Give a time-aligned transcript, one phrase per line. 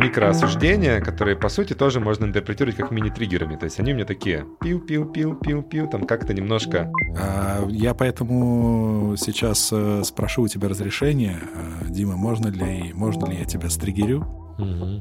[0.00, 3.56] микроосуждения, которые, по сути, тоже можно интерпретировать как мини-триггерами.
[3.56, 6.92] То есть они у меня такие пиу-пиу-пиу-пиу-пиу, там как-то немножко...
[7.18, 11.38] А, я поэтому сейчас э, спрошу у тебя разрешение.
[11.54, 14.26] А, Дима, можно ли, можно ли я тебя стригерю?
[14.58, 15.00] Угу.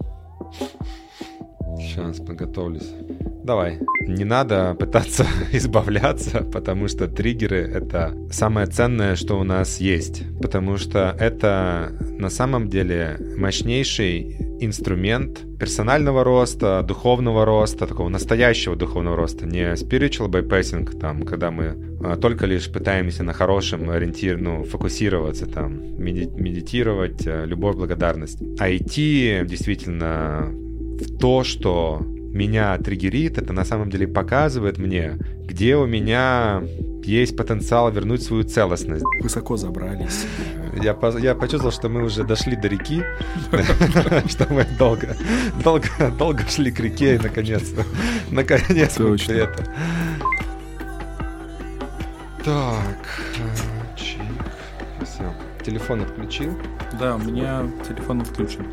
[1.80, 2.94] Сейчас подготовлюсь.
[3.44, 3.80] Давай.
[4.08, 10.24] Не надо пытаться избавляться, потому что триггеры— это самое ценное, что у нас есть.
[10.42, 19.16] Потому что это на самом деле мощнейший инструмент персонального роста, духовного роста, такого настоящего духовного
[19.16, 24.64] роста, не spiritual bypassing, там, когда мы а, только лишь пытаемся на хорошем ориентир, ну,
[24.66, 32.02] фокусироваться, там, медитировать, а, любовь, благодарность, а идти действительно в то, что
[32.34, 36.64] меня триггерит, это на самом деле показывает мне, где у меня
[37.04, 39.04] есть потенциал вернуть свою целостность.
[39.22, 40.26] Высоко забрались.
[40.76, 43.04] Я, я почувствовал, что мы уже дошли до реки,
[44.30, 45.16] что мы долго,
[45.64, 47.64] долго, долго шли к реке и наконец,
[48.30, 49.32] наконец Точно.
[49.34, 49.64] это.
[52.46, 53.36] Так,
[53.96, 54.22] чик.
[55.04, 55.34] Все.
[55.66, 56.58] Телефон отключил?
[57.00, 58.66] Да, у меня телефон отключен.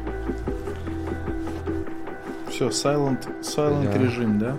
[2.57, 4.03] Все, silent, silent Я...
[4.03, 4.57] режим, да?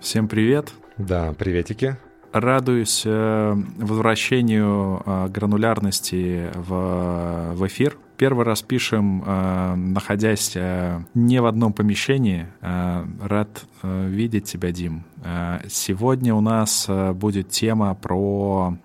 [0.00, 0.72] Всем привет.
[0.96, 1.98] Да, приветики.
[2.32, 7.98] Радуюсь э, возвращению э, гранулярности в, в эфир.
[8.16, 12.46] Первый раз пишем, э, находясь э, не в одном помещении.
[12.62, 15.04] Э, рад э, видеть тебя, Дим.
[15.22, 18.78] Э, сегодня у нас э, будет тема про,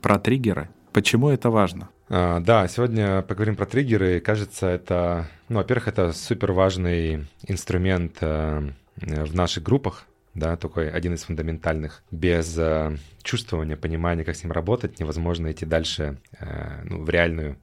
[0.00, 0.70] про триггеры.
[0.94, 1.90] Почему это важно?
[2.08, 4.20] А, да, сегодня поговорим про триггеры.
[4.20, 11.14] Кажется, это, ну, во-первых, это супер важный инструмент э, в наших группах, да, такой один
[11.14, 12.04] из фундаментальных.
[12.12, 17.58] Без э, чувствования, понимания, как с ним работать, невозможно идти дальше э, ну, в реальную,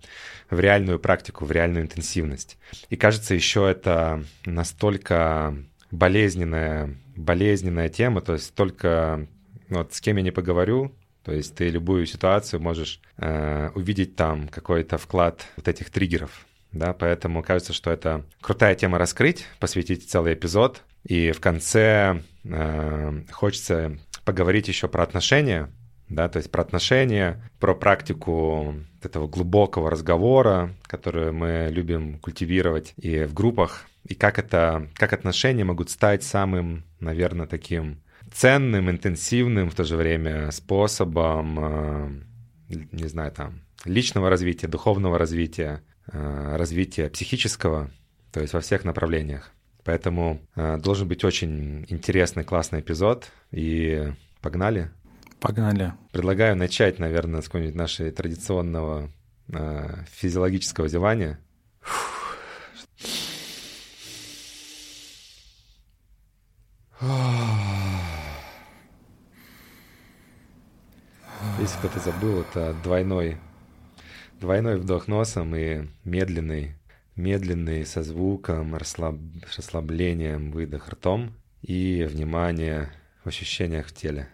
[0.49, 2.57] в реальную практику, в реальную интенсивность.
[2.89, 5.55] И кажется, еще это настолько
[5.89, 9.25] болезненная, болезненная тема, то есть только
[9.69, 10.93] ну, вот с кем я не поговорю,
[11.23, 16.45] то есть ты любую ситуацию можешь э, увидеть там какой-то вклад вот этих триггеров.
[16.71, 20.81] Да, поэтому кажется, что это крутая тема раскрыть, посвятить целый эпизод.
[21.03, 25.69] И в конце э, хочется поговорить еще про отношения,
[26.09, 33.23] да, то есть про отношения, про практику этого глубокого разговора, которую мы любим культивировать и
[33.23, 38.02] в группах, и как это, как отношения могут стать самым, наверное, таким
[38.33, 42.09] ценным, интенсивным в то же время способом, э,
[42.91, 47.91] не знаю, там, личного развития, духовного развития, э, развития психического,
[48.31, 49.51] то есть во всех направлениях.
[49.83, 53.29] Поэтому э, должен быть очень интересный, классный эпизод.
[53.51, 54.11] И
[54.41, 54.89] погнали.
[55.39, 55.93] Погнали.
[56.11, 59.09] Предлагаю начать, наверное, с какого-нибудь нашего традиционного
[60.09, 61.37] физиологического зевания.
[71.63, 73.37] Если кто-то забыл, это двойной,
[74.41, 76.75] двойной вдох носом и медленный,
[77.15, 79.15] медленный со звуком, расслаб,
[79.55, 81.31] расслаблением выдох ртом
[81.61, 82.91] и внимание
[83.23, 84.27] в ощущениях в теле.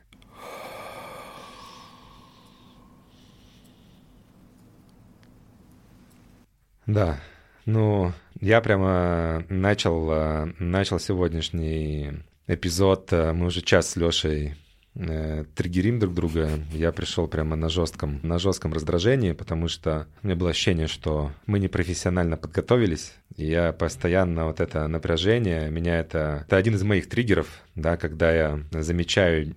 [6.88, 7.20] Да,
[7.66, 8.12] ну,
[8.42, 13.12] я прямо начал, начал сегодняшний эпизод.
[13.12, 14.56] Мы уже час с Лешей
[15.00, 20.28] э, триггерим друг друга, я пришел прямо на жестком, на жестком раздражении, потому что у
[20.28, 26.00] меня было ощущение, что мы не профессионально подготовились, и я постоянно вот это напряжение, меня
[26.00, 29.56] это, это один из моих триггеров, да, когда я замечаю,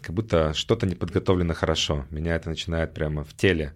[0.00, 3.74] как будто что-то не подготовлено хорошо, меня это начинает прямо в теле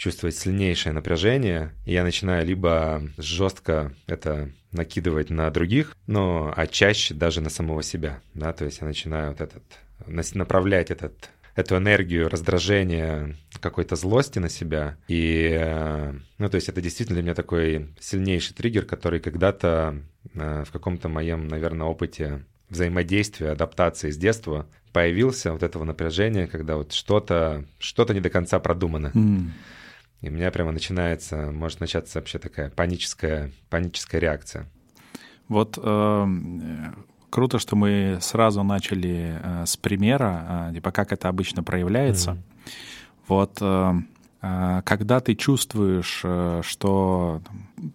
[0.00, 7.12] чувствовать сильнейшее напряжение, и я начинаю либо жестко это накидывать на других, но а чаще
[7.12, 9.62] даже на самого себя, да, то есть я начинаю вот этот
[10.34, 14.96] направлять этот, эту энергию раздражения, какой-то злости на себя.
[15.06, 19.96] И, э, ну, то есть это действительно для меня такой сильнейший триггер, который когда-то
[20.32, 26.76] э, в каком-то моем, наверное, опыте взаимодействия, адаптации с детства появился вот этого напряжения, когда
[26.76, 29.12] вот что-то что не до конца продумано.
[29.14, 29.50] Mm.
[30.20, 34.68] И у меня прямо начинается, может начаться вообще такая паническая, паническая реакция.
[35.48, 36.26] Вот э,
[37.30, 42.32] Круто, что мы сразу начали э, с примера, э, типа как это обычно проявляется.
[42.32, 42.70] Mm-hmm.
[43.28, 43.92] Вот э,
[44.42, 47.42] А, когда ты чувствуешь, э, что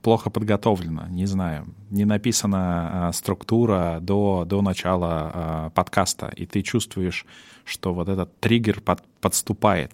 [0.04, 6.62] плохо подготовлено, не знаю, не написана а, структура до, до начала а, подкаста, и ты
[6.62, 7.26] чувствуешь,
[7.64, 9.94] что вот этот триггер под, подступает,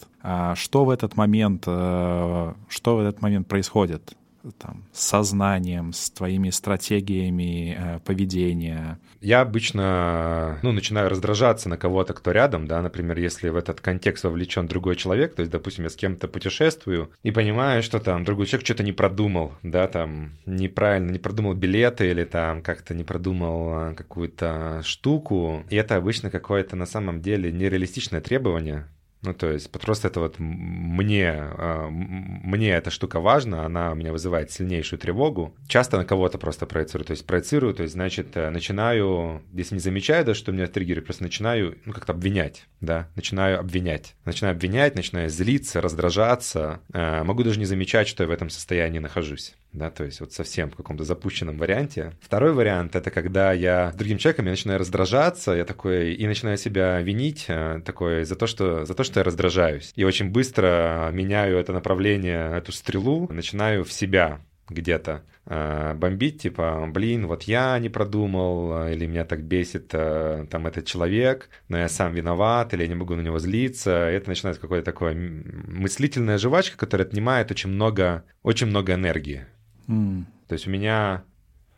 [0.55, 4.15] что в этот момент, э, что в этот момент происходит?
[4.57, 8.99] там, с сознанием, с твоими стратегиями э, поведения?
[9.19, 14.23] Я обычно ну, начинаю раздражаться на кого-то, кто рядом, да, например, если в этот контекст
[14.23, 18.47] вовлечен другой человек, то есть, допустим, я с кем-то путешествую и понимаю, что там другой
[18.47, 23.91] человек что-то не продумал, да, там неправильно, не продумал билеты или там как-то не продумал
[23.91, 28.87] э, какую-то штуку, и это обычно какое-то на самом деле нереалистичное требование,
[29.21, 34.11] ну, то есть просто это вот мне, а, мне эта штука важна, она у меня
[34.11, 35.55] вызывает сильнейшую тревогу.
[35.67, 39.79] Часто на кого-то просто проецирую, то есть проецирую, то есть, значит, э, начинаю, если не
[39.79, 44.15] замечаю, да, что у меня триггеры, просто начинаю, ну, как-то обвинять, да, начинаю обвинять.
[44.25, 46.81] Начинаю обвинять, начинаю злиться, раздражаться.
[46.93, 50.33] Э, могу даже не замечать, что я в этом состоянии нахожусь да, то есть вот
[50.33, 52.13] совсем в каком-то запущенном варианте.
[52.21, 56.57] Второй вариант— это когда я с другим человеком я начинаю раздражаться, я такой, и начинаю
[56.57, 59.93] себя винить э, такой за то, что, за то, что я раздражаюсь.
[59.95, 66.87] И очень быстро меняю это направление, эту стрелу, начинаю в себя где-то э, бомбить, типа,
[66.89, 71.89] блин, вот я не продумал, или меня так бесит э, там этот человек, но я
[71.89, 73.91] сам виноват, или я не могу на него злиться.
[73.91, 79.45] Это начинается какое-то такое мыслительная жвачка, которая отнимает очень много, очень много энергии.
[79.87, 80.25] Mm.
[80.47, 81.23] То есть у меня,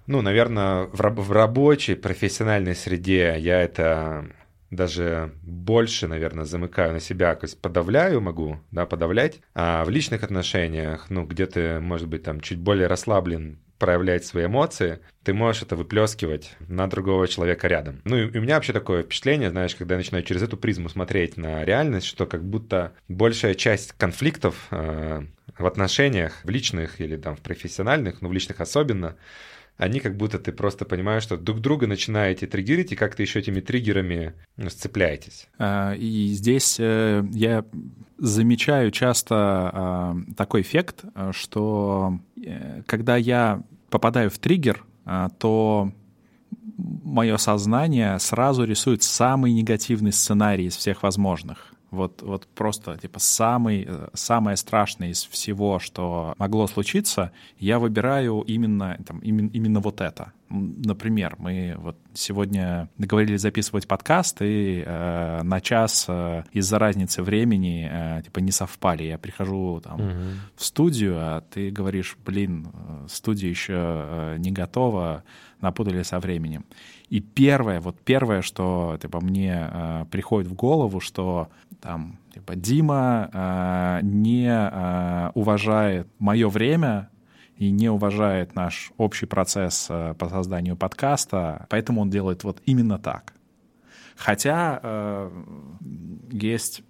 [0.08, 4.26] ну, наверное, в, раб- в рабочей, профессиональной среде я это
[4.72, 10.24] даже больше, наверное, замыкаю на себя, то есть подавляю могу, да, подавлять, а в личных
[10.24, 15.64] отношениях, ну, где ты, может быть, там чуть более расслаблен, проявлять свои эмоции, ты можешь
[15.64, 18.00] это выплескивать на другого человека рядом.
[18.06, 21.36] Ну и у меня вообще такое впечатление, знаешь, когда я начинаю через эту призму смотреть
[21.36, 25.24] на реальность, что как будто большая часть конфликтов э,
[25.58, 29.18] в отношениях, в личных или там в профессиональных, но в личных особенно,
[29.76, 33.60] они как будто ты просто понимаешь, что друг друга начинаете триггерить, и как-то еще этими
[33.60, 35.50] триггерами ну, сцепляетесь.
[35.58, 37.66] А, и здесь э, я
[38.18, 45.92] замечаю часто а, такой эффект, что э, когда я попадаю в триггер, а, то
[46.78, 53.86] мое сознание сразу рисует самый негативный сценарий из всех возможных вот, вот просто типа самый,
[53.88, 60.01] э, самое страшное из всего, что могло случиться, я выбираю именно, там, именно, именно вот
[60.01, 60.34] это.
[60.50, 67.90] Например, мы вот сегодня договорились записывать подкаст, и э, на час э, из-за разницы времени
[67.92, 69.04] э, типа не совпали.
[69.04, 70.19] Я прихожу там угу.
[70.56, 75.24] в студию, а ты говоришь, блин, э, студия еще э, не готова,
[75.62, 76.66] напутали со временем.
[77.10, 81.50] И первое, вот первое, что типа, мне э, приходит в голову, что
[81.84, 87.10] там типа Дима э, не э, уважает мое время
[87.58, 92.98] и не уважает наш общий процесс э, по созданию подкаста, поэтому он делает вот именно
[93.00, 93.34] так.
[94.16, 95.44] Хотя э,
[96.32, 96.84] есть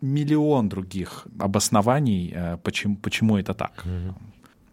[0.00, 3.84] миллион других обоснований, э, почему, почему это так.
[3.84, 4.14] Mm-hmm.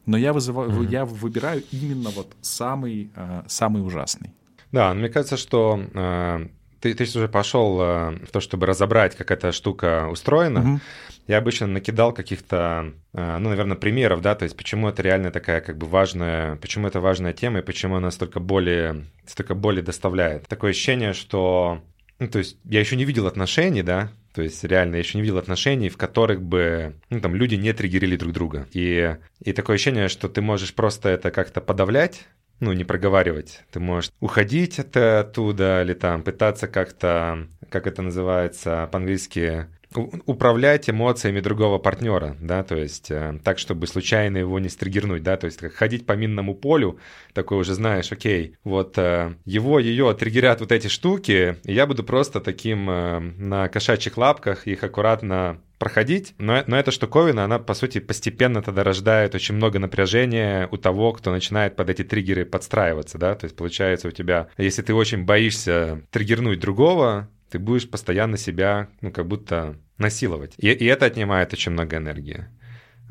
[0.06, 0.90] Но я, вызываю, mm-hmm.
[0.90, 4.34] я выбираю именно вот самый, э, самый ужасный.
[4.72, 6.48] Да, мне кажется, что э,
[6.84, 10.60] ты, ты уже пошел э, в то, чтобы разобрать, как эта штука устроена.
[10.60, 10.80] Угу.
[11.28, 15.62] Я обычно накидал каких-то, э, ну, наверное, примеров, да, то есть почему это реально такая
[15.62, 20.46] как бы важная, почему это важная тема и почему она столько боли, столько боли доставляет.
[20.50, 21.82] Такое ощущение, что,
[22.20, 25.22] ну, то есть я еще не видел отношений, да, то есть реально я еще не
[25.22, 28.68] видел отношений, в которых бы ну, там, люди не триггерили друг друга.
[28.74, 32.28] И, и такое ощущение, что ты можешь просто это как-то подавлять,
[32.60, 33.64] ну, не проговаривать.
[33.72, 41.40] Ты можешь уходить от, оттуда или там пытаться как-то, как это называется по-английски, управлять эмоциями
[41.40, 45.58] другого партнера, да, то есть э, так, чтобы случайно его не стригернуть, да, то есть
[45.58, 47.00] как ходить по минному полю,
[47.34, 52.04] такой уже знаешь, окей, вот э, его, ее триггерят вот эти штуки, и я буду
[52.04, 57.74] просто таким э, на кошачьих лапках их аккуратно проходить, но, но эта штуковина, она, по
[57.74, 63.18] сути, постепенно тогда рождает очень много напряжения у того, кто начинает под эти триггеры подстраиваться,
[63.18, 68.36] да, то есть получается у тебя, если ты очень боишься триггернуть другого, ты будешь постоянно
[68.36, 70.56] себя, ну, как будто насиловать.
[70.58, 72.48] И, и это отнимает очень много энергии.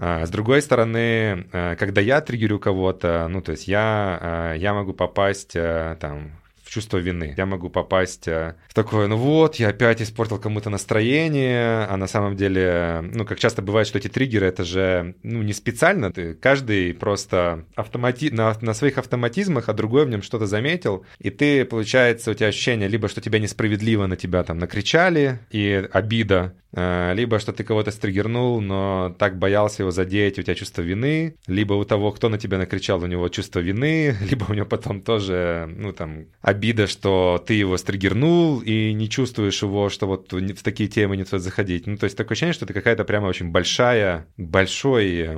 [0.01, 4.75] А, с другой стороны, а, когда я триггерю кого-то, ну, то есть я, а, я
[4.75, 6.42] могу попасть там
[6.73, 7.35] чувство вины.
[7.37, 12.07] Я могу попасть э, в такое, ну вот, я опять испортил кому-то настроение, а на
[12.07, 16.35] самом деле, ну, как часто бывает, что эти триггеры, это же, ну, не специально, ты
[16.35, 18.31] каждый просто автомати...
[18.31, 22.47] на, на своих автоматизмах, а другой в нем что-то заметил, и ты, получается, у тебя
[22.47, 27.91] ощущение либо, что тебя несправедливо на тебя там накричали, и обида, либо что ты кого-то
[27.91, 32.39] стригернул, но так боялся его задеть, у тебя чувство вины, либо у того, кто на
[32.39, 37.43] тебя накричал, у него чувство вины, либо у него потом тоже, ну, там, обида, что
[37.47, 41.87] ты его стригернул и не чувствуешь его, что вот в такие темы не стоит заходить.
[41.87, 45.29] Ну, то есть такое ощущение, что это какая-то прямо очень большая, большой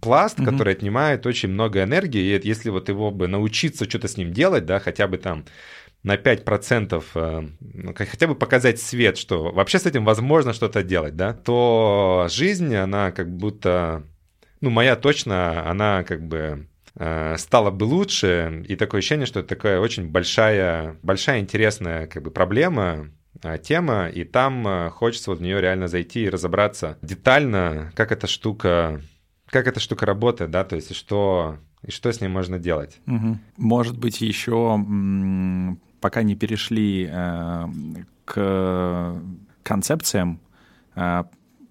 [0.00, 0.44] пласт, mm-hmm.
[0.44, 4.66] который отнимает очень много энергии, и если вот его бы научиться что-то с ним делать,
[4.66, 5.44] да, хотя бы там
[6.02, 11.16] на 5% э, ну, хотя бы показать свет, что вообще с этим возможно что-то делать,
[11.16, 14.04] да, то жизнь, она как будто,
[14.60, 19.50] ну, моя точно, она как бы э, стала бы лучше, и такое ощущение, что это
[19.50, 23.10] такая очень большая, большая интересная как бы проблема,
[23.42, 28.26] э, тема, и там хочется вот в нее реально зайти и разобраться детально, как эта
[28.26, 29.02] штука,
[29.46, 33.00] как эта штука работает, да, то есть что, и что с ней можно делать.
[33.06, 33.38] Угу.
[33.58, 34.78] Может быть, еще
[36.00, 37.66] пока не перешли э,
[38.24, 39.22] к
[39.62, 40.40] концепциям,
[40.96, 41.24] э,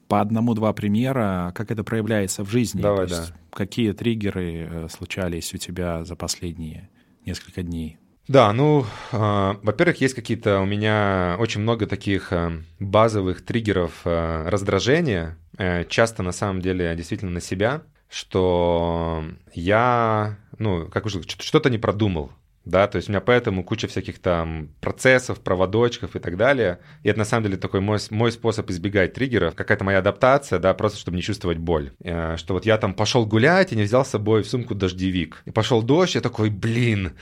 [0.07, 2.81] по одному-два примера, как это проявляется в жизни.
[2.81, 3.25] Давай, да.
[3.51, 6.89] Какие триггеры э, случались у тебя за последние
[7.25, 7.97] несколько дней?
[8.27, 14.49] Да, ну, э, во-первых, есть какие-то у меня очень много таких э, базовых триггеров э,
[14.49, 21.69] раздражения, э, часто на самом деле действительно на себя, что я, ну, как уже что-то
[21.69, 22.31] не продумал,
[22.65, 26.79] да, то есть у меня поэтому куча всяких там процессов, проводочков и так далее.
[27.03, 30.73] И это на самом деле такой мой, мой способ избегать триггеров, какая-то моя адаптация, да,
[30.73, 31.91] просто чтобы не чувствовать боль.
[32.03, 35.41] Э, что вот я там пошел гулять и не взял с собой в сумку дождевик.
[35.45, 37.13] И пошел дождь, я такой, блин,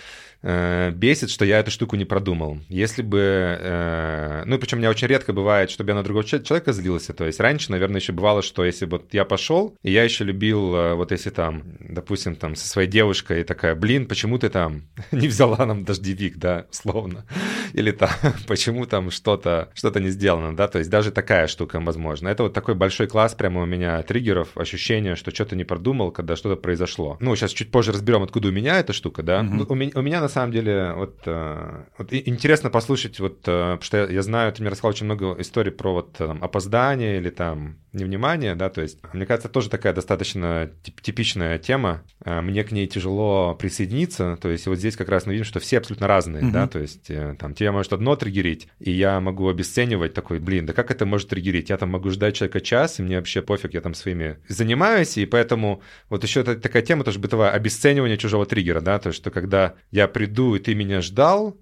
[0.42, 2.60] э, бесит, что я эту штуку не продумал.
[2.70, 3.20] Если бы...
[3.20, 7.14] Э, ну, причем у меня очень редко бывает, чтобы я на другого человека злился.
[7.14, 10.76] То есть раньше, наверное, еще бывало, что если бы я пошел, и я еще любил,
[10.76, 15.28] э, вот если там, допустим, там со своей девушкой такая, блин, почему ты там не
[15.28, 17.26] взяла нам дождевик, да, условно.
[17.74, 18.10] Или там,
[18.48, 22.28] почему там что-то что не сделано, да, то есть даже такая штука возможно.
[22.28, 26.36] Это вот такой большой класс прямо у меня триггеров, ощущение, что что-то не продумал, когда
[26.36, 27.18] что-то произошло.
[27.20, 29.42] Ну, сейчас чуть позже разберем, откуда у меня эта штука, да.
[29.42, 29.66] Mm-hmm.
[29.70, 33.82] У, меня, у меня на самом деле вот, э, вот интересно послушать, вот, э, потому
[33.82, 37.30] что я, я знаю, ты мне рассказал очень много историй про вот там, опоздание или
[37.30, 40.70] там невнимание, да, то есть, мне кажется, тоже такая достаточно
[41.02, 42.04] типичная тема.
[42.24, 45.60] Э, мне к ней тяжело присоединиться, то есть вот здесь как раз мы видим, что
[45.60, 46.52] все абсолютно разные, mm-hmm.
[46.52, 50.74] да, то есть там тебя может одно триггерить, и я могу обесценивать такой, блин, да
[50.74, 51.70] как это может триггерить?
[51.70, 55.26] Я там могу ждать человека час, и мне вообще пофиг, я там своими занимаюсь, и
[55.26, 59.76] поэтому вот еще такая тема тоже бытовая, обесценивание чужого триггера, да, то есть, что когда
[59.92, 61.58] я приду, и ты меня ждал,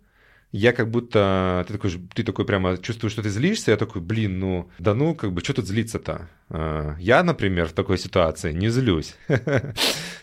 [0.57, 4.39] я как будто, ты такой, ты такой прямо чувствуешь, что ты злишься, я такой, блин,
[4.39, 6.29] ну, да ну, как бы, что тут злиться-то?
[6.50, 9.15] А, я, например, в такой ситуации не злюсь.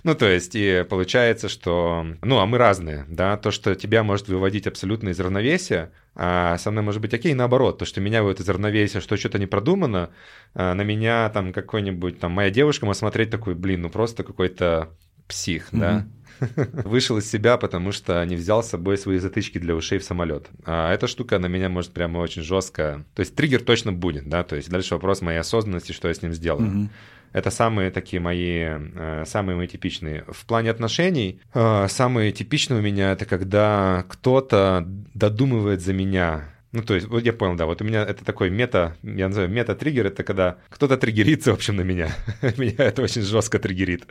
[0.05, 4.27] Ну, то есть, и получается, что, ну, а мы разные, да, то, что тебя может
[4.27, 8.41] выводить абсолютно из равновесия, а со мной может быть окей, наоборот, то, что меня выводит
[8.41, 10.11] из равновесия, что что-то не продумано,
[10.55, 14.89] а на меня там какой-нибудь, там, моя девушка может смотреть такой, блин, ну, просто какой-то
[15.29, 16.05] псих, да,
[16.85, 20.49] вышел из себя, потому что не взял с собой свои затычки для ушей в самолет.
[20.65, 23.05] А эта штука на меня может прямо очень жестко...
[23.15, 26.23] То есть триггер точно будет, да, то есть дальше вопрос моей осознанности, что я с
[26.23, 26.91] ним сделаю.
[27.33, 30.25] Это самые такие мои, э, самые мои типичные.
[30.29, 34.85] В плане отношений, э, самые типичные у меня это когда кто-то
[35.15, 38.49] додумывает за меня ну, то есть, вот я понял, да, вот у меня это такой
[38.49, 42.09] мета, я называю мета-триггер, это когда кто-то триггерится, в общем, на меня.
[42.57, 44.07] меня это очень жестко триггерит,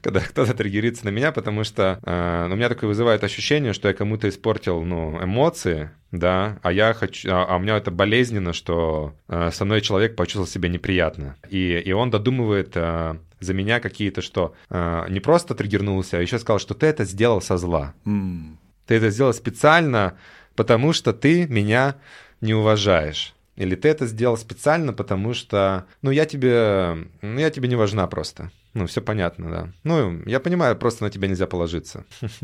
[0.00, 3.94] когда кто-то триггерится на меня, потому что э, у меня такое вызывает ощущение, что я
[3.94, 9.14] кому-то испортил, ну, эмоции, да, а я хочу, а, а у меня это болезненно, что
[9.28, 14.22] э, со мной человек почувствовал себя неприятно, и, и он додумывает э, за меня какие-то,
[14.22, 17.94] что э, не просто триггернулся, а еще сказал, что ты это сделал со зла.
[18.04, 18.56] Mm.
[18.86, 20.18] Ты это сделал специально,
[20.56, 21.96] потому что ты меня
[22.40, 23.34] не уважаешь.
[23.56, 28.06] Или ты это сделал специально, потому что, ну, я тебе, ну, я тебе не важна
[28.08, 28.50] просто.
[28.74, 29.68] Ну, все понятно, да.
[29.84, 32.04] Ну, я понимаю, просто на тебя нельзя положиться.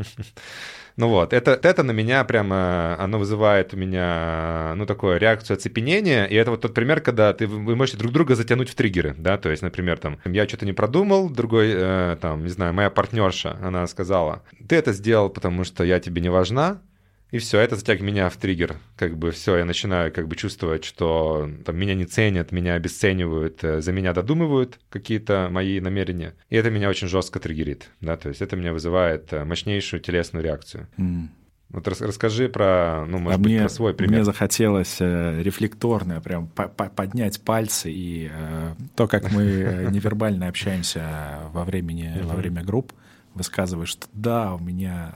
[0.97, 6.25] Ну вот, это, это на меня прямо, оно вызывает у меня, ну, такую реакцию оцепенения,
[6.25, 9.37] и это вот тот пример, когда ты, вы можете друг друга затянуть в триггеры, да,
[9.37, 13.57] то есть, например, там, я что-то не продумал, другой, э, там, не знаю, моя партнерша,
[13.61, 16.81] она сказала, ты это сделал, потому что я тебе не важна,
[17.31, 18.75] и все, это затягивает меня в триггер.
[18.97, 23.63] Как бы все, я начинаю как бы чувствовать, что там, меня не ценят, меня обесценивают,
[23.63, 26.35] э, за меня додумывают какие-то мои намерения.
[26.49, 27.89] И это меня очень жестко триггерит.
[28.01, 28.17] Да?
[28.17, 30.87] То есть это меня вызывает э, мощнейшую телесную реакцию.
[30.97, 31.29] Mm.
[31.71, 34.15] Вот рас, расскажи про, ну, может а быть, мне, про свой пример.
[34.15, 39.89] Мне захотелось э, рефлекторно прям по -по поднять пальцы и э, то, как мы э,
[39.89, 42.91] невербально общаемся во, времени, во время групп,
[43.33, 45.13] высказываешь, что да, у меня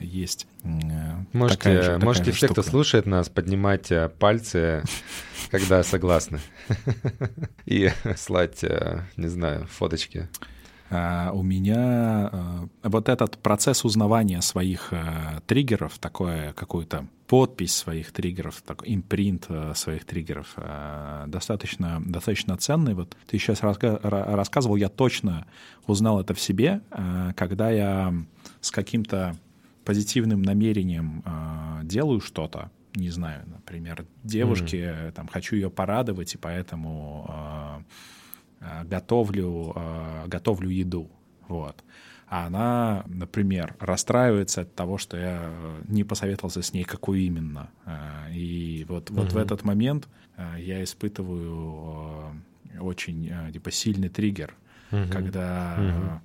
[0.00, 0.68] э, есть э,
[1.32, 2.62] можете, такая же, такая можете же все, штука.
[2.62, 4.82] кто слушает нас, поднимать э, пальцы,
[5.50, 6.40] когда согласны.
[7.66, 10.28] И слать, э, не знаю, фоточки.
[10.90, 14.92] А, у меня э, вот этот процесс узнавания своих
[15.46, 22.94] триггеров, такое какую-то подпись своих триггеров, так, импринт э, своих триггеров э, достаточно, достаточно ценный.
[22.94, 25.46] Вот ты сейчас раска- рассказывал, я точно
[25.86, 28.14] узнал это в себе, э, когда я
[28.60, 29.36] с каким-то
[29.84, 31.22] позитивным намерением
[31.82, 37.84] делаю что-то, не знаю, например, девушке, э, там, хочу ее порадовать, и поэтому
[38.84, 39.76] готовлю,
[40.26, 41.10] готовлю еду,
[41.48, 41.84] вот.
[42.26, 47.70] А она, например, расстраивается от того, что я э, не посоветовался с ней, какую именно.
[47.84, 52.42] Э, И вот, вот в этот момент э, я испытываю
[52.80, 54.54] очень типа сильный триггер,
[54.90, 55.10] Мгм.
[55.10, 56.18] когда э,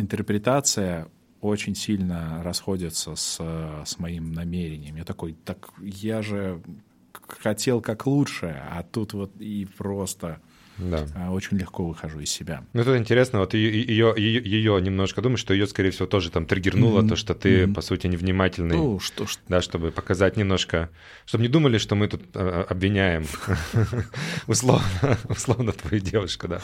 [0.00, 1.08] интерпретация
[1.40, 3.38] очень сильно расходится с,
[3.84, 4.96] с моим намерением.
[4.96, 6.62] Я такой, так я же
[7.28, 10.40] хотел как лучше, а тут вот и просто
[10.78, 11.06] Да.
[11.14, 12.64] э, очень легко выхожу из себя.
[12.72, 16.30] Ну, тут интересно, вот ее, ее, ее, ее немножко думаю, что ее, скорее всего, тоже
[16.30, 17.08] там триггернуло, Мгм.
[17.10, 17.74] то, что ты, Мгм.
[17.74, 18.76] по сути, невнимательный.
[18.76, 20.90] Ну, что ж, да, чтобы показать немножко,
[21.26, 23.24] чтобы не думали, что мы тут э, обвиняем
[24.46, 26.60] условно, условно твою девушку, да,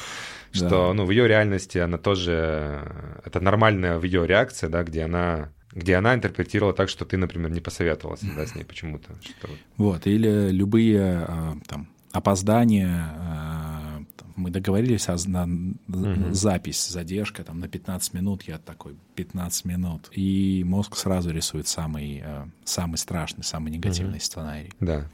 [0.53, 2.83] что, ну, в ее реальности она тоже,
[3.25, 7.53] это нормальная в ее реакция, да, где она где она интерпретировала так, что ты, например,
[7.53, 9.15] не посоветовался да, с ней почему-то.
[9.23, 9.49] Что...
[9.77, 10.05] вот.
[10.05, 11.29] Или любые
[11.69, 13.15] там опоздания,
[14.41, 16.35] мы договорились о, на Мгм.
[16.35, 22.23] запись, задержка там на 15 минут, я такой 15 минут, и мозг сразу рисует самый,
[22.25, 24.73] э, самый страшный, самый негативный сценарий.
[24.81, 25.07] Да.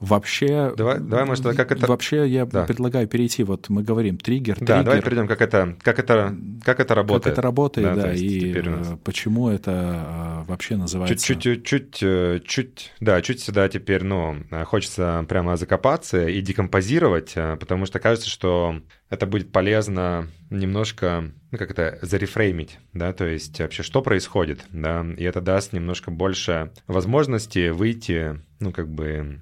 [0.00, 2.64] Вообще, Давай- давай, может, как это- Вообще я Да.
[2.64, 6.80] предлагаю перейти, вот мы говорим триггер, Да, давай триггер, перейдем, как это, как это, как
[6.80, 7.24] это работает.
[7.24, 11.26] как это работает, да, есть и нас э, почему это э, вообще называется...
[11.26, 14.36] Чуть-чуть, чуть, э, чуть, да, чуть сюда теперь, ну,
[14.66, 21.70] хочется прямо закопаться и декомпозировать, потому что кажется, что это будет полезно немножко, ну, как
[21.70, 27.70] это, зарефреймить, да, то есть вообще что происходит, да, и это даст немножко больше возможности
[27.70, 29.40] выйти, ну, как бы,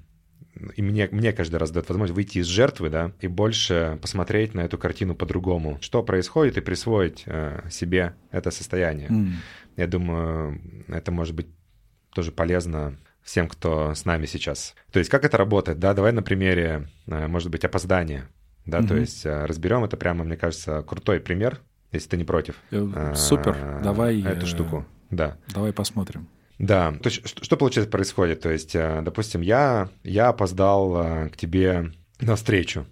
[0.75, 4.61] и мне, мне каждый раз дает возможность выйти из жертвы, да, и больше посмотреть на
[4.61, 9.09] эту картину по-другому, что происходит, и присвоить э, себе это состояние.
[9.09, 9.33] М.
[9.75, 11.47] Я думаю, это может быть
[12.13, 14.73] тоже полезно всем, кто с нами сейчас.
[14.91, 15.93] То есть как это работает, да?
[15.93, 18.29] Давай на примере, э, может быть, опоздания,
[18.65, 18.79] да?
[18.79, 19.01] То Мгм.
[19.01, 21.59] есть э, разберем это прямо, мне кажется, крутой пример,
[21.91, 22.55] если ты не против.
[22.71, 24.21] Э, Супер, э, давай...
[24.21, 25.37] Эту э, штуку, да.
[25.53, 26.27] Давай посмотрим.
[26.59, 28.41] Да, то есть что, что получается происходит?
[28.41, 32.85] То есть, э, допустим, я, я опоздал э, к тебе на встречу.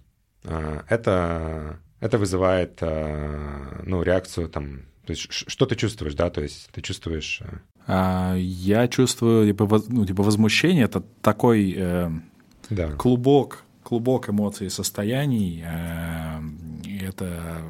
[0.44, 4.82] Э, Это, это вызывает, ну, реакцию там...
[5.06, 6.30] То есть что ты чувствуешь, да?
[6.30, 7.42] То есть ты чувствуешь...
[7.88, 12.10] А, я чувствую типа, воз- ну, типа возмущение, это такой э,
[12.70, 12.90] Да.
[12.92, 16.40] клубок, клубок эмоций и состояний, э,
[17.08, 17.62] это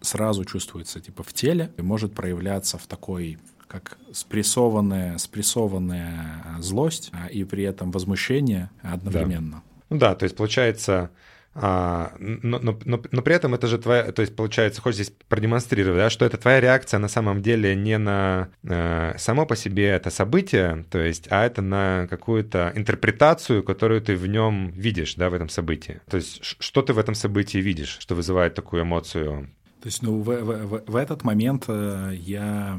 [0.00, 3.38] сразу чувствуется типа в теле, и может проявляться в такой
[3.70, 9.62] как спрессованная, спрессованная э, злость а, и при этом возмущение одновременно.
[9.88, 11.10] Ну да, то есть получается,
[11.54, 15.12] а, но, но, но, но при этом это же твоя, то есть получается, хочешь здесь
[15.28, 19.86] продемонстрировать, да, что это твоя реакция на самом деле не на э, само по себе
[19.88, 25.28] это событие, то есть, а это на какую-то интерпретацию, которую ты в нем видишь, да,
[25.30, 26.00] в этом событии.
[26.10, 29.48] То есть, что ты в этом событии видишь, что вызывает такую эмоцию?
[29.82, 32.78] То есть, ну, в, в- в- в этот момент э, я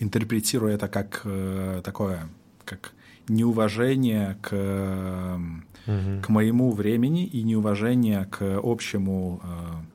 [0.00, 2.28] интерпретирую это как э, такое,
[2.64, 2.92] как
[3.28, 5.38] неуважение к, э,
[6.22, 9.40] к моему времени и неуважение к общему,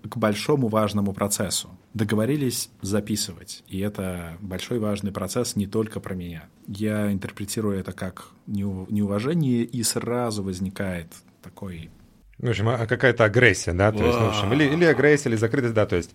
[0.04, 1.70] э, к большому важному процессу.
[1.94, 6.46] Договорились записывать, и это большой важный процесс не только про меня.
[6.68, 11.08] Я интерпретирую это как неу- неуважение, и сразу возникает
[11.44, 11.89] такой
[12.38, 15.74] В общем, а- какая-то агрессия, да, то есть, в общем, или, или агрессия, или закрытость,
[15.74, 16.13] да, то есть,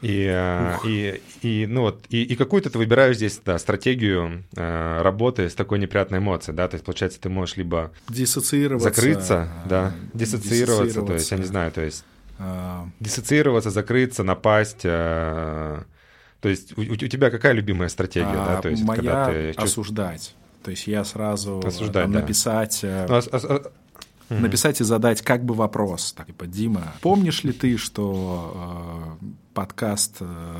[0.00, 5.02] и, э, и, и, ну вот, и, и какую-то ты выбираешь здесь, да, стратегию э,
[5.02, 8.88] работы с такой неприятной эмоцией, да, то есть, получается, ты можешь либо диссоциироваться.
[8.88, 12.04] закрыться, да, э, диссоциироваться, то есть, я не знаю, то есть,
[12.38, 15.82] э, диссоциироваться, закрыться, напасть, э,
[16.40, 19.50] то есть, у, у тебя какая любимая стратегия, да, А то есть, моя когда ты
[19.52, 20.34] осуждать.
[20.62, 22.20] То есть я сразу Осуждать, там, да.
[22.20, 23.62] написать, э, Ну, ос- ос-
[24.30, 26.12] ос- написать и задать как бы вопрос.
[26.12, 30.56] Так, типа, Дима, помнишь ли ты, что э, подкаст э,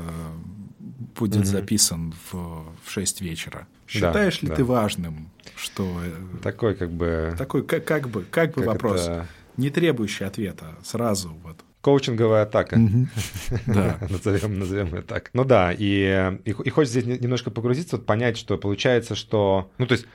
[1.17, 3.67] будет записан в, в 6 вечера?
[3.87, 4.55] Считаешь ли да.
[4.55, 6.11] ты важным, что э,
[6.43, 7.33] такой как бы...
[7.37, 9.27] такой как, как бы как бы как вопрос, это-
[9.57, 11.57] не требующий ответа, сразу вот.
[11.81, 12.77] Коучинговая атака.
[13.65, 15.29] назовем, назовем ее так.
[15.33, 19.71] Ну да, и, и, и хочется здесь немножко погрузиться, вот понять, что получается, что...
[19.77, 20.05] Ну то есть,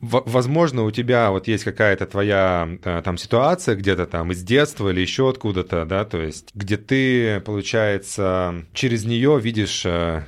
[0.00, 5.00] возможно, у тебя вот есть какая-то твоя э, там ситуация где-то там из детства или
[5.00, 10.24] еще откуда-то, да, то есть, где ты, получается, через нее видишь э,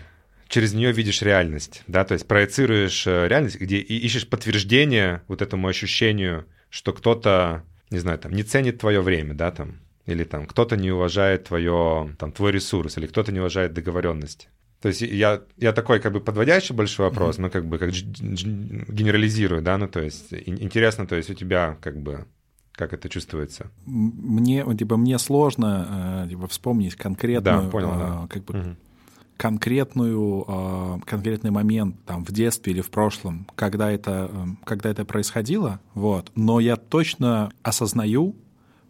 [0.48, 5.42] через нее видишь реальность, да, то есть проецируешь э, реальность, где и ищешь подтверждение вот
[5.42, 10.46] этому ощущению, что кто-то, не знаю, там, не ценит твое время, да, там, или там
[10.46, 14.48] кто-то не уважает твое, там, твой ресурс, или кто-то не уважает договоренности.
[14.80, 17.42] То есть я, я такой как бы подводящий большой вопрос, mm-hmm.
[17.42, 22.00] ну как бы как генерализирую, да, ну то есть интересно, то есть у тебя как
[22.00, 22.26] бы
[22.72, 23.70] как это чувствуется?
[23.84, 28.22] Мне, типа, мне сложно э, типа, вспомнить конкретную, да, понял, да.
[28.24, 28.76] Э, как бы, угу.
[29.36, 34.30] конкретную, э, конкретный момент там в детстве или в прошлом, когда это,
[34.64, 36.32] когда это происходило, вот.
[36.34, 38.34] Но я точно осознаю,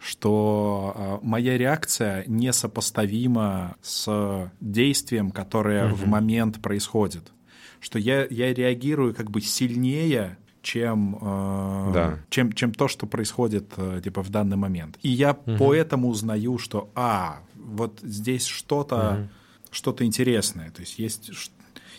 [0.00, 5.96] что а, моя реакция несопоставима с действием, которое угу.
[5.96, 7.32] в момент происходит.
[7.80, 12.18] Что я, я реагирую как бы сильнее, чем, э, да.
[12.28, 14.98] чем, чем то, что происходит э, типа, в данный момент.
[15.02, 15.56] И я угу.
[15.58, 19.28] поэтому узнаю, что, а, вот здесь что-то угу.
[19.70, 20.70] что интересное.
[20.70, 21.30] То есть есть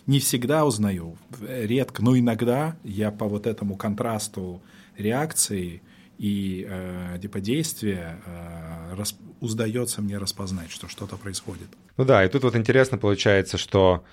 [0.07, 4.61] не всегда узнаю, редко, но иногда я по вот этому контрасту
[4.97, 5.81] реакции
[6.21, 11.67] и э, типа действия э, рас, удается мне распознать, что что-то происходит.
[11.97, 14.03] Ну да, и тут вот интересно получается, что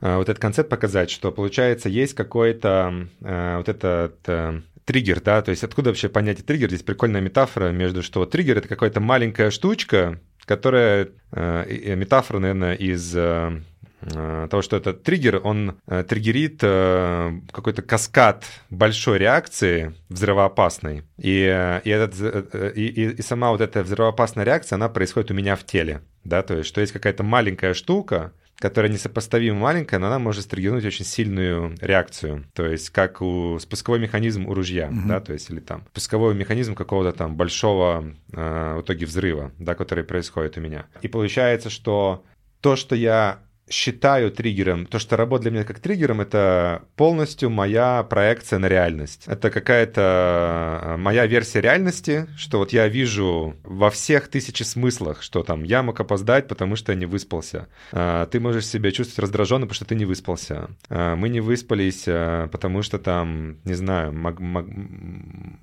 [0.00, 5.42] э, вот этот концепт показать, что получается есть какой-то э, вот этот э, триггер, да,
[5.42, 6.68] то есть откуда вообще понятие триггер?
[6.68, 13.14] Здесь прикольная метафора между, что триггер— это какая-то маленькая штучка, которая, э, метафора, наверное, из
[13.14, 13.60] Э,
[14.00, 21.02] того, что этот триггер, он э, триггерит э, какой-то каскад большой реакции взрывоопасной.
[21.16, 25.64] И, и, этот, и, и сама вот эта взрывоопасная реакция, она происходит у меня в
[25.64, 26.02] теле.
[26.24, 30.84] Да, то есть, что есть какая-то маленькая штука, которая несопоставимо маленькая, но она может стригернуть
[30.84, 32.44] очень сильную реакцию.
[32.54, 35.06] То есть как у спусковой механизм у ружья, mm-hmm.
[35.06, 39.74] да, то есть или там спусковой механизм какого-то там большого э, в итоге взрыва, да,
[39.74, 40.86] который происходит у меня.
[41.02, 42.24] И получается, что
[42.60, 43.38] то, что я
[43.70, 49.24] считаю триггером, то, что работа для меня как триггером, это полностью моя проекция на реальность.
[49.26, 55.42] Это какая-то э, моя версия реальности, что вот я вижу во всех тысячи смыслах, что
[55.42, 57.68] там я мог опоздать, потому что я не выспался.
[57.92, 60.70] А, ты можешь себя чувствовать раздраженным, потому что ты не выспался.
[60.88, 64.66] А, мы не выспались, э, потому что там, не знаю, мог, мог,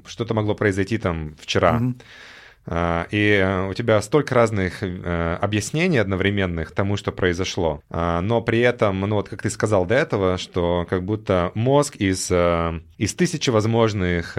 [0.05, 1.79] что-то могло произойти там вчера.
[1.79, 2.01] Mm-hmm.
[2.67, 7.81] А, и э, у тебя столько разных э, объяснений одновременных тому, что произошло.
[7.89, 11.95] А, но при этом, ну вот как ты сказал до этого, что как будто мозг
[11.95, 14.37] из, э, из тысячи возможных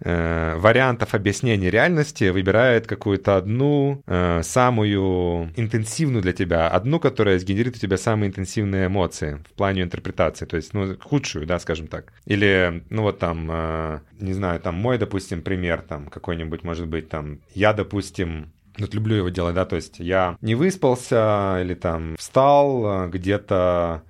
[0.00, 7.76] э, вариантов объяснения реальности выбирает какую-то одну э, самую интенсивную для тебя, одну, которая сгенерит
[7.76, 12.12] у тебя самые интенсивные эмоции в плане интерпретации, то есть, ну, худшую, да, скажем так.
[12.26, 17.08] Или, ну, вот там, э, не знаю, там мой, допустим, пример, там, какой-нибудь, может быть,
[17.08, 22.16] там, я, допустим, вот люблю его делать, да, то есть я не выспался или там
[22.16, 24.02] встал э, где-то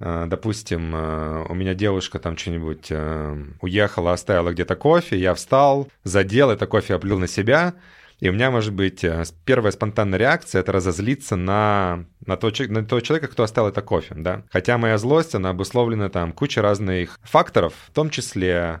[0.00, 6.50] допустим, э, у меня девушка там что-нибудь э, уехала, оставила где-то кофе, я встал, задел,
[6.50, 7.74] это кофе облил на себя,
[8.20, 9.04] и у меня, может быть,
[9.44, 14.14] первая спонтанная реакция— это разозлиться на, на, то, на того человека, кто оставил это кофе,
[14.16, 14.42] да.
[14.50, 18.80] Хотя моя злость, она обусловлена там кучей разных факторов, в том числе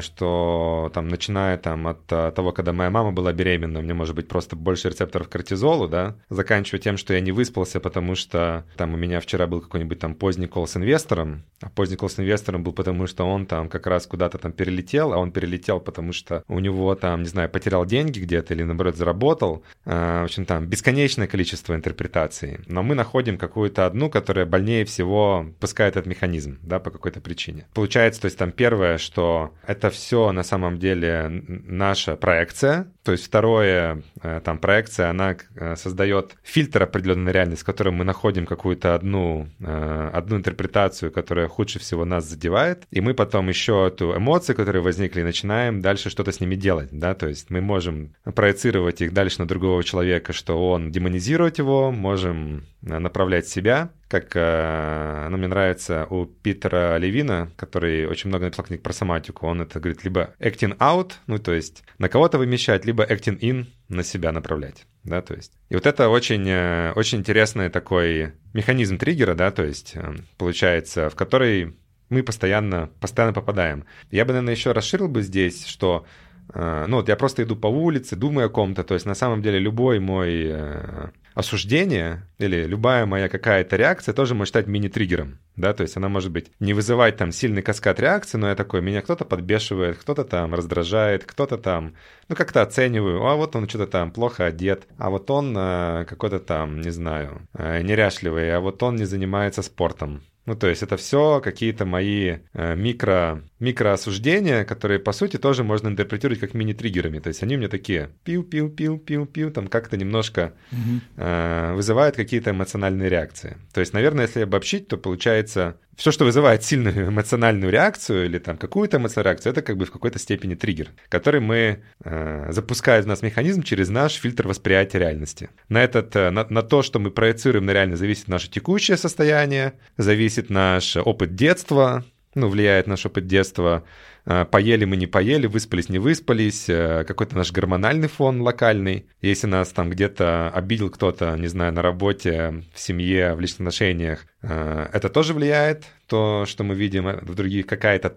[0.00, 4.14] что там, начиная там от э, того, когда моя мама была беременна, у меня может
[4.14, 8.94] быть просто больше рецепторов кортизолу, да, заканчивая тем, что я не выспался, потому что там
[8.94, 12.62] у меня вчера был какой-нибудь там поздний кол с инвестором, а поздний кол с инвестором
[12.62, 16.44] был потому, что он там как раз куда-то там перелетел, а он перелетел, потому что
[16.48, 19.62] у него там, не знаю, потерял деньги где-то или, наоборот, заработал.
[19.84, 22.60] Э, в общем, там бесконечное количество интерпретаций.
[22.66, 27.66] Но мы находим какую-то одну, которая больнее всего пускает этот механизм, да, по какой-то причине.
[27.74, 32.90] Получается, то есть там первое, что это все на самом деле наша проекция.
[33.02, 38.04] То есть второе, э, там проекция, она э, создает фильтр определенной реальности, в котором мы
[38.04, 43.88] находим какую-то одну, э, одну интерпретацию, которая худше всего нас задевает, и мы потом еще
[43.88, 48.14] эту эмоцию, которые возникли, начинаем дальше что-то с ними делать, да, то есть мы можем
[48.34, 55.36] проецировать их дальше на другого человека, что он демонизировать его, можем направлять себя, как ну,
[55.36, 60.04] мне нравится у Питера Левина, который очень много написал книг про соматику, он это говорит
[60.04, 64.86] либо acting out, ну то есть на кого-то вымещать, либо acting in, на себя направлять,
[65.04, 65.52] да, то есть.
[65.68, 71.10] И вот это очень, э, очень интересный такой механизм триггера, да, то есть э, получается,
[71.10, 71.76] в который
[72.10, 73.84] мы постоянно, постоянно попадаем.
[74.10, 76.06] Я бы, наверное, еще расширил бы здесь, что
[76.54, 79.58] ну вот я просто иду по улице, думаю о ком-то, то есть на самом деле
[79.58, 85.82] любой мой э, осуждение или любая моя какая-то реакция тоже может стать мини-триггером, да, то
[85.82, 89.24] есть она может быть не вызывать там сильный каскад реакции, но я такой, меня кто-то
[89.24, 91.94] подбешивает, кто-то там раздражает, кто-то там,
[92.28, 96.40] ну как-то оцениваю, а вот он что-то там плохо одет, а вот он э, какой-то
[96.40, 100.96] там, не знаю, э, неряшливый, а вот он не занимается спортом, ну, то есть это
[100.96, 107.18] все какие-то мои э, микро, микроосуждения, которые, по сути, тоже можно интерпретировать как мини-триггерами.
[107.18, 111.00] То есть они у меня такие пиу-пиу-пиу-пиу-пиу, там как-то немножко угу.
[111.16, 113.56] э, вызывают какие-то эмоциональные реакции.
[113.72, 118.56] То есть, наверное, если обобщить, то получается все, что вызывает сильную эмоциональную реакцию или там
[118.56, 123.08] какую-то эмоциональную реакцию, это как бы в какой-то степени триггер, который мы э, запускает в
[123.08, 125.50] нас механизм через наш фильтр восприятия реальности.
[125.68, 129.74] На, этот, э, на, на то, что мы проецируем на реальность, зависит наше текущее состояние,
[129.96, 132.04] зависит наш опыт детства,
[132.38, 133.84] ну, влияет наш опыт детства,
[134.24, 139.06] э, поели мы, не поели, выспались, не выспались, э, какой-то наш гормональный фон локальный.
[139.20, 144.26] Если нас там где-то обидел кто-то, не знаю, на работе, в семье, в личных отношениях,
[144.42, 148.16] э, это тоже влияет, то, что мы видим в других, какая-то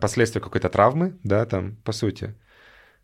[0.00, 2.34] последствия какой-то травмы, да, там, по сути.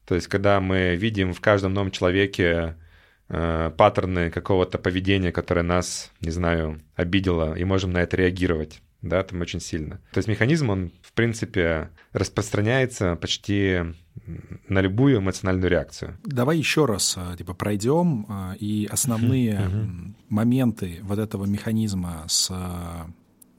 [0.07, 2.77] То есть, когда мы видим в каждом новом человеке
[3.29, 9.41] паттерны какого-то поведения, которое нас, не знаю, обидело, и можем на это реагировать да, там
[9.41, 10.01] очень сильно.
[10.13, 13.81] То есть механизм, он, в принципе, распространяется почти
[14.69, 16.19] на любую эмоциональную реакцию.
[16.25, 20.15] Давай еще раз а, типа пройдем а, и основные uh-huh.
[20.29, 23.09] моменты вот этого механизма с а,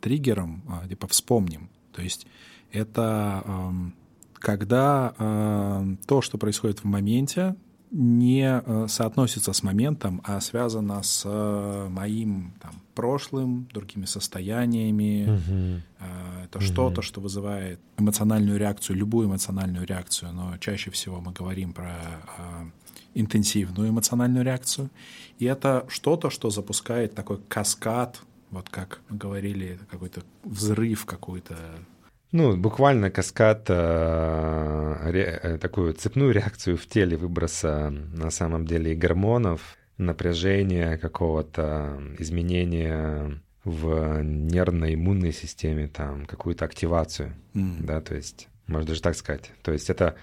[0.02, 1.70] триггером типа вспомним.
[1.94, 2.28] То есть
[2.72, 3.44] это
[4.34, 5.14] когда
[6.08, 7.56] то, что происходит в моменте,
[7.92, 15.26] не э, соотносится с моментом, а связано с э, моим там, прошлым, другими состояниями.
[15.30, 15.82] Угу.
[16.46, 16.66] Это угу.
[16.66, 21.96] что-то, что вызывает эмоциональную реакцию, любую эмоциональную реакцию, но чаще всего мы говорим про
[23.14, 24.90] интенсивную эмоциональную реакцию.
[25.40, 28.22] И это что-то, что запускает такой каскад,
[28.52, 31.56] вот как мы говорили, какой-то взрыв какой-то
[32.32, 38.94] ну, буквально каскад, э, ре, э, такую цепную реакцию в теле выброса на самом деле
[38.94, 47.84] и гормонов, напряжения какого-то, изменения в нервной иммунной системе, там, какую-то активацию, mm.
[47.84, 49.52] да, то есть, можно даже так сказать.
[49.64, 50.16] То есть это,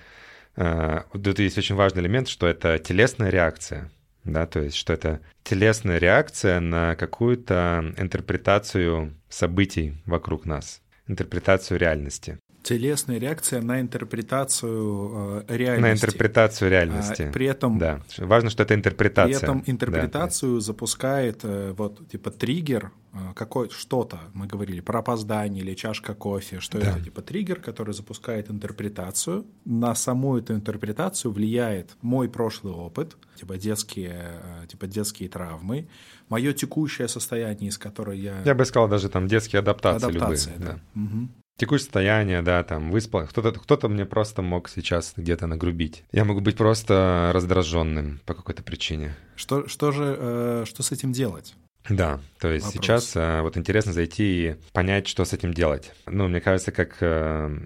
[0.55, 3.91] э, тут есть очень важный элемент, что это телесная реакция,
[4.23, 12.39] да, то есть что это телесная реакция на какую-то интерпретацию событий вокруг нас интерпретацию реальности.
[12.63, 15.83] Телесная реакция на интерпретацию э, реальности.
[15.83, 17.23] На интерпретацию реальности.
[17.23, 17.79] А, при этом...
[17.79, 19.39] Да, важно, что это интерпретация.
[19.39, 20.61] При этом интерпретацию да.
[20.61, 26.59] запускает э, вот типа триггер, э, какой что-то, мы говорили про опоздание или чашка кофе,
[26.59, 26.91] что да.
[26.91, 29.47] это типа триггер, который запускает интерпретацию.
[29.65, 35.87] На саму эту интерпретацию влияет мой прошлый опыт, типа детские, э, типа детские травмы,
[36.29, 38.43] мое текущее состояние, из которого я...
[38.45, 40.67] Я бы сказал даже там детские адаптации, адаптации любые.
[40.67, 40.81] Да.
[40.95, 41.01] Да.
[41.01, 41.29] Угу.
[41.59, 43.27] Текущее состояние, да, там, выспал.
[43.27, 46.05] Кто-то кто мне просто мог сейчас где-то нагрубить.
[46.13, 49.17] Я могу быть просто раздраженным по какой-то причине.
[49.37, 51.55] Что, что же, э, что с этим делать?
[51.89, 52.85] Да, то есть Вопрос.
[52.85, 55.93] сейчас э, вот интересно зайти и понять, что с этим делать.
[56.07, 57.59] Ну, мне кажется, как э,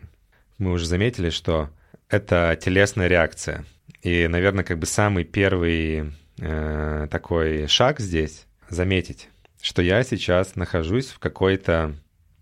[0.59, 1.71] мы уже заметили, что
[2.09, 3.65] это телесная реакция.
[4.03, 9.29] И, наверное, как бы самый первый э, такой шаг здесь заметить,
[9.61, 11.95] что я сейчас нахожусь в какой-то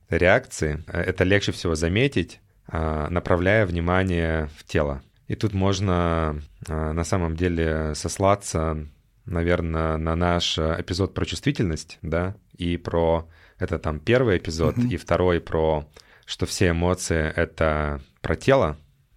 [0.09, 0.85] реакции.
[0.87, 5.03] Это легче всего заметить, а, направляя внимание в тело.
[5.27, 8.87] И тут можно а, на самом деле сослаться,
[9.25, 14.89] наверное, на наш эпизод про чувствительность, да, и про это там первый эпизод, mm-hmm.
[14.89, 15.87] и второй про
[16.25, 18.77] что все эмоции— это про тело,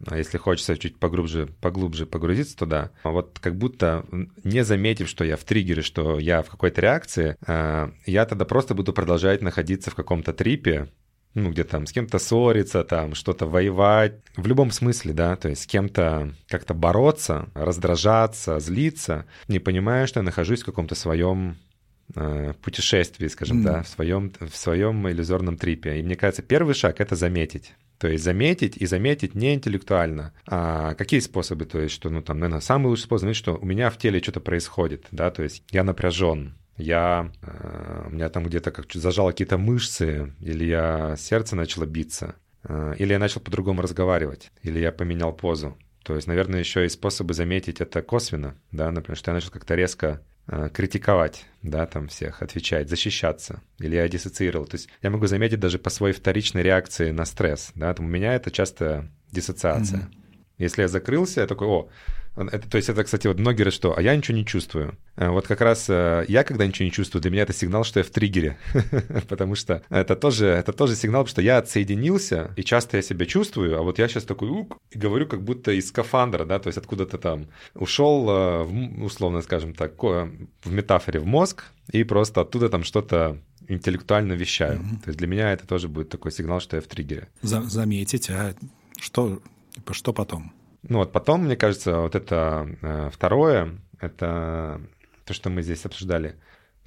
[0.10, 4.06] если хочется чуть поглубже, поглубже погрузиться туда, вот как будто
[4.44, 8.74] не заметив, что я в триггере, что я в какой-то реакции, а, я тогда просто
[8.74, 10.90] буду продолжать находиться в каком-то трипе,
[11.34, 15.64] ну, где там с кем-то ссориться, там что-то воевать, в любом смысле, да, то есть
[15.64, 21.58] с кем-то как-то бороться, раздражаться, злиться, не понимая, что я нахожусь в каком-то своем
[22.16, 23.64] э, путешествии, скажем, mm.
[23.64, 26.00] да, в своем, в своем иллюзорном трипе.
[26.00, 27.74] И мне кажется, первый шаг— это заметить.
[28.02, 30.34] То есть заметить и заметить не интеллектуально.
[30.48, 31.66] А какие способы?
[31.66, 34.20] То есть, что, ну, там, наверное, самый лучший способ, заметить, что у меня в теле
[34.20, 39.30] что-то происходит, да, то есть я напряжен, я, э, у меня там где-то как зажало
[39.30, 42.34] какие-то мышцы, или я сердце начало биться,
[42.64, 45.78] э, или я начал по-другому разговаривать, или я поменял позу.
[46.02, 49.76] То есть, наверное, еще и способы заметить это косвенно, да, например, что я начал как-то
[49.76, 50.24] резко
[50.74, 54.66] критиковать, да, там всех, отвечать, защищаться, или я диссоциировал.
[54.66, 58.10] То есть я могу заметить даже по своей вторичной реакции на стресс, да, там у
[58.10, 60.00] меня это часто диссоциация.
[60.00, 60.18] Mm-hmm.
[60.58, 61.90] Если я закрылся, я такой, о,
[62.36, 64.98] это, то есть это, кстати, вот многие говорят, что «а я ничего не чувствую».
[65.18, 68.00] Э, вот как раз э, я, когда ничего не чувствую, для меня это сигнал, что
[68.00, 68.58] я в триггере,
[69.28, 73.78] потому что это тоже, это тоже сигнал, что я отсоединился, и часто я себя чувствую,
[73.78, 76.78] а вот я сейчас такой ук, и говорю как будто из скафандра, да, то есть
[76.78, 78.64] откуда-то там ушел, э,
[79.04, 84.80] условно скажем так, в метафоре в мозг, и просто оттуда там что-то интеллектуально вещаю.
[84.80, 85.04] Mm-hmm.
[85.04, 87.28] То есть для меня это тоже будет такой сигнал, что я в триггере.
[87.42, 88.56] За- заметить, а
[89.00, 89.42] что,
[89.76, 90.54] типа, что потом?
[90.84, 94.82] Ну вот потом, мне кажется, вот это э, второе, это
[95.26, 96.36] то, что мы здесь обсуждали.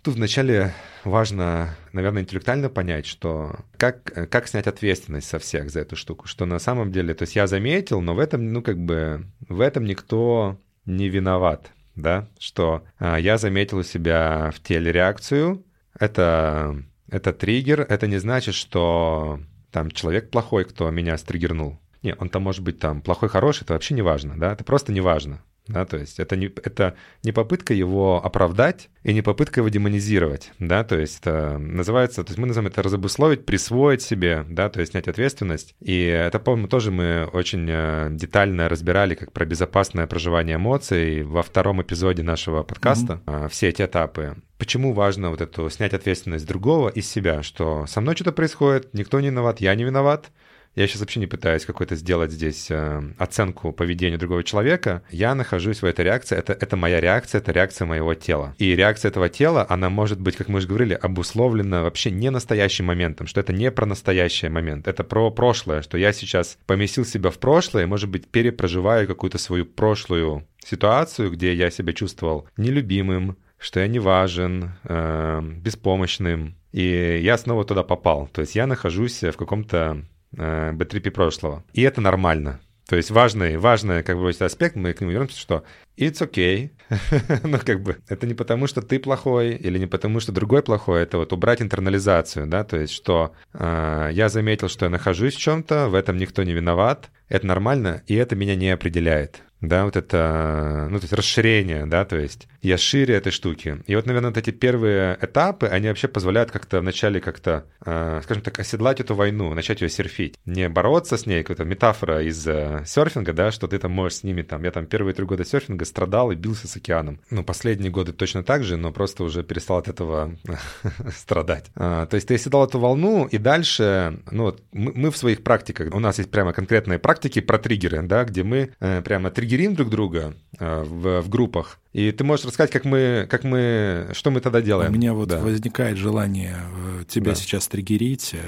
[0.02, 5.96] Тут вначале важно, наверное, интеллектуально понять, что как, как снять ответственность со всех за эту
[5.96, 9.24] штуку, что на самом деле, то есть я заметил, но в этом, ну как бы,
[9.48, 15.64] в этом никто не виноват, да, что а, я заметил у себя в теле реакцию,
[15.98, 16.76] это,
[17.08, 22.42] это триггер, это не значит, что там человек плохой, кто меня стриггернул, не, он там
[22.42, 25.42] может быть там плохой, хороший, это вообще не важно, да, это просто не важно.
[25.66, 30.52] Да, то есть это не, это не попытка его оправдать и не попытка его демонизировать,
[30.58, 34.80] да, то есть это называется, то есть мы называем это разобусловить, присвоить себе, да, то
[34.80, 35.74] есть снять ответственность.
[35.80, 41.42] И это, по-моему, тоже мы очень э, детально разбирали, как про безопасное проживание эмоций во
[41.42, 43.48] втором эпизоде нашего подкаста, mm-hmm.
[43.48, 44.36] все эти этапы.
[44.58, 49.18] Почему важно вот эту снять ответственность другого из себя, что со мной что-то происходит, никто
[49.18, 50.30] не виноват, я не виноват,
[50.74, 55.02] я сейчас вообще не пытаюсь какой-то сделать здесь э, оценку поведения другого человека.
[55.10, 56.36] Я нахожусь в этой реакции.
[56.36, 58.54] Это, это моя реакция, это реакция моего тела.
[58.58, 62.86] И реакция этого тела, она может быть, как мы уже говорили, обусловлена вообще не настоящим
[62.86, 67.30] моментом, что это не про настоящий момент, это про прошлое, что я сейчас поместил себя
[67.30, 73.80] в прошлое, может быть, перепроживаю какую-то свою прошлую ситуацию, где я себя чувствовал нелюбимым, что
[73.80, 78.28] я не важен, э, беспомощным, и я снова туда попал.
[78.32, 80.04] То есть я нахожусь в каком-то
[80.36, 81.64] B3P прошлого.
[81.72, 82.60] И это нормально.
[82.88, 85.64] То есть важный, важный как бы аспект, мы к нему вернемся, что
[85.96, 86.70] it's okay.
[87.42, 91.02] ну, как бы, это не потому, что ты плохой или не потому, что другой плохой,
[91.02, 95.40] это вот убрать интернализацию, да, то есть что э, я заметил, что я нахожусь в
[95.40, 99.96] чем-то, в этом никто не виноват, это нормально, и это меня не определяет да, вот
[99.96, 103.82] это, ну, то есть расширение, да, то есть я шире этой штуки.
[103.86, 108.42] И вот, наверное, вот эти первые этапы, они вообще позволяют как-то вначале как-то, э, скажем
[108.42, 110.38] так, оседлать эту войну, начать ее серфить.
[110.46, 114.22] Не бороться с ней, какая-то метафора из э, серфинга, да, что ты там можешь с
[114.24, 117.20] ними там, я там первые три года серфинга страдал и бился с океаном.
[117.30, 120.34] Ну, последние годы точно так же, но просто уже перестал от этого
[121.16, 121.66] страдать.
[121.74, 126.00] А, то есть ты оседал эту волну, и дальше, ну, мы, в своих практиках, у
[126.00, 129.90] нас есть прямо конкретные практики про триггеры, да, где мы э, прямо триггеры триггерим друг
[129.90, 131.78] друга э, в, в группах.
[131.92, 134.90] И ты можешь рассказать, как мы, как мы, что мы тогда делаем.
[134.90, 135.38] У меня вот да.
[135.40, 136.56] возникает желание
[137.00, 137.34] э, тебя да.
[137.34, 138.40] сейчас триггерить э,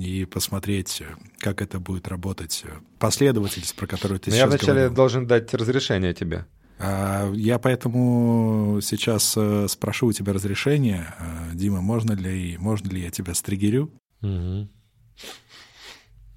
[0.00, 1.02] и посмотреть,
[1.38, 2.64] как это будет работать.
[2.98, 4.94] Последовательность, про которую ты Но сейчас Я вначале говорил.
[4.94, 6.46] должен дать разрешение тебе.
[6.78, 9.36] А, я поэтому сейчас
[9.70, 11.14] спрошу у тебя разрешение.
[11.52, 13.92] Дима, можно ли, можно ли я тебя стригерю?
[14.22, 14.68] Угу.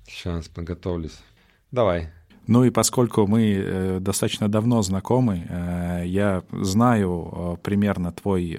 [0.07, 1.17] Сейчас подготовлюсь.
[1.71, 2.09] Давай.
[2.47, 8.57] Ну и поскольку мы э, достаточно давно знакомы, э, я знаю э, примерно твой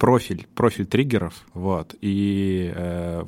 [0.00, 2.72] профиль, профиль триггеров, вот, и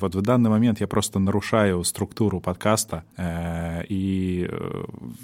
[0.00, 3.04] вот в данный момент я просто нарушаю структуру подкаста
[3.88, 4.50] и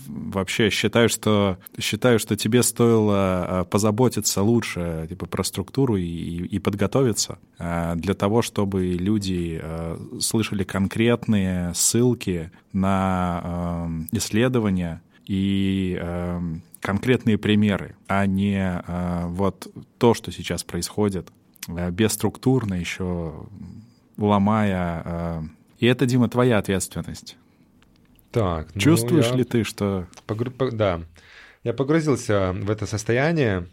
[0.07, 7.39] вообще считаю, что считаю, что тебе стоило позаботиться лучше типа про структуру и, и подготовиться
[7.59, 9.63] для того, чтобы люди
[10.21, 16.41] слышали конкретные ссылки на исследования и э,
[16.81, 21.38] конкретные примеры, а не э, вот то, что сейчас происходит, э,
[21.69, 23.47] бесструктурно еще
[24.17, 25.03] ломая.
[25.05, 25.43] Э,
[25.79, 27.37] и это, Дима, твоя ответственность.
[28.31, 29.37] Так, ну, чувствуешь я...
[29.37, 30.07] ли ты, что?
[30.27, 30.53] Погру...
[30.73, 31.03] Да,
[31.63, 33.69] я погрузился в это состояние,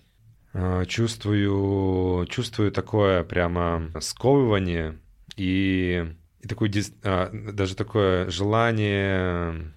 [0.54, 5.00] э, чувствую, чувствую такое прямо сковывание
[5.36, 6.06] и,
[6.42, 6.72] и такое
[7.04, 9.74] а, даже такое желание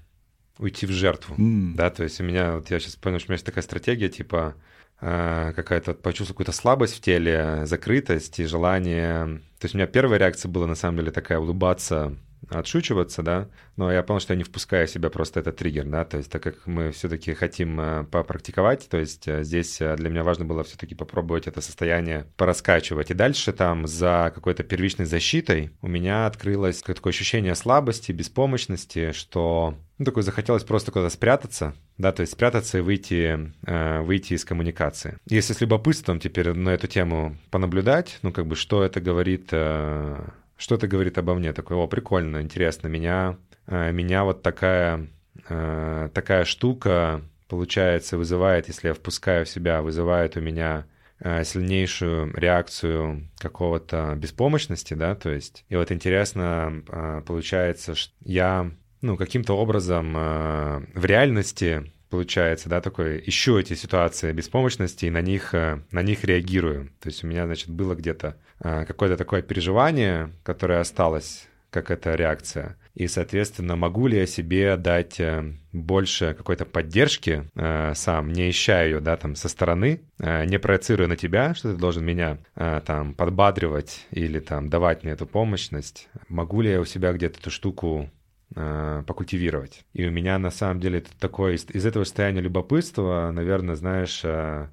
[0.58, 1.74] уйти в жертву, mm.
[1.74, 4.08] да, то есть у меня, вот я сейчас понял, что у меня есть такая стратегия,
[4.08, 9.86] типа э, какая-то, почувствовал какую-то слабость в теле, закрытость и желание, то есть у меня
[9.86, 12.16] первая реакция была на самом деле такая улыбаться
[12.50, 16.04] отшучиваться, да, но я понял, что я не впускаю в себя просто этот триггер, да,
[16.04, 20.10] то есть так как мы все-таки хотим э, попрактиковать, то есть э, здесь э, для
[20.10, 23.10] меня важно было все-таки попробовать это состояние пораскачивать.
[23.10, 29.74] И дальше там за какой-то первичной защитой у меня открылось такое ощущение слабости, беспомощности, что
[29.98, 34.44] ну, такое захотелось просто куда-то спрятаться, да, то есть спрятаться и выйти, э, выйти из
[34.44, 35.18] коммуникации.
[35.26, 40.24] Если с любопытством теперь на эту тему понаблюдать, ну, как бы, что это говорит э,
[40.58, 41.52] что это говорит обо мне?
[41.52, 45.06] Такой, о, прикольно, интересно, меня, э, меня вот такая
[45.48, 50.84] э, такая штука, получается, вызывает, если я впускаю в себя, вызывает у меня
[51.20, 58.68] э, сильнейшую реакцию какого-то беспомощности, да, то есть, и вот интересно, получается, что я,
[59.00, 65.52] ну, каким-то образом в реальности получается, да, такой, ищу эти ситуации беспомощности и на них,
[65.52, 66.90] на них реагирую.
[67.00, 72.76] То есть у меня, значит, было где-то какое-то такое переживание, которое осталось как эта реакция.
[72.94, 78.82] И, соответственно, могу ли я себе дать э, больше какой-то поддержки э, сам, не ища
[78.82, 82.80] ее, да, там, со стороны, э, не проецируя на тебя, что ты должен меня э,
[82.84, 86.08] там подбадривать или там давать мне эту помощность.
[86.28, 88.10] Могу ли я у себя где-то эту штуку
[88.56, 89.84] э, покультивировать?
[89.92, 94.22] И у меня, на самом деле, это такое, из, из этого состояния любопытства, наверное, знаешь,
[94.24, 94.68] э,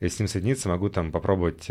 [0.00, 1.70] если с ним соединиться, могу там попробовать...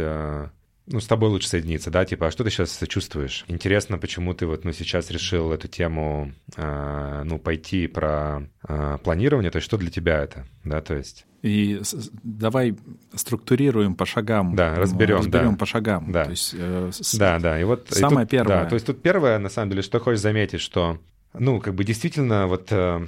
[0.92, 3.46] Э, ну, с тобой лучше соединиться, да, типа, а что ты сейчас чувствуешь?
[3.48, 9.52] Интересно, почему ты вот, ну, сейчас решил эту тему, э, ну, пойти про э, планирование,
[9.52, 11.26] то есть что для тебя это, да, то есть...
[11.42, 11.82] И
[12.24, 12.76] давай
[13.16, 14.56] структурируем по шагам.
[14.56, 15.18] Да, разберем.
[15.18, 15.58] Разберем да.
[15.58, 16.12] по шагам.
[16.12, 16.26] Да.
[16.26, 17.60] То есть, э, да, да.
[17.60, 18.64] И вот самое и тут, первое.
[18.64, 21.00] Да, то есть тут первое, на самом деле, что хочешь заметить, что,
[21.34, 23.08] ну, как бы действительно, вот, э,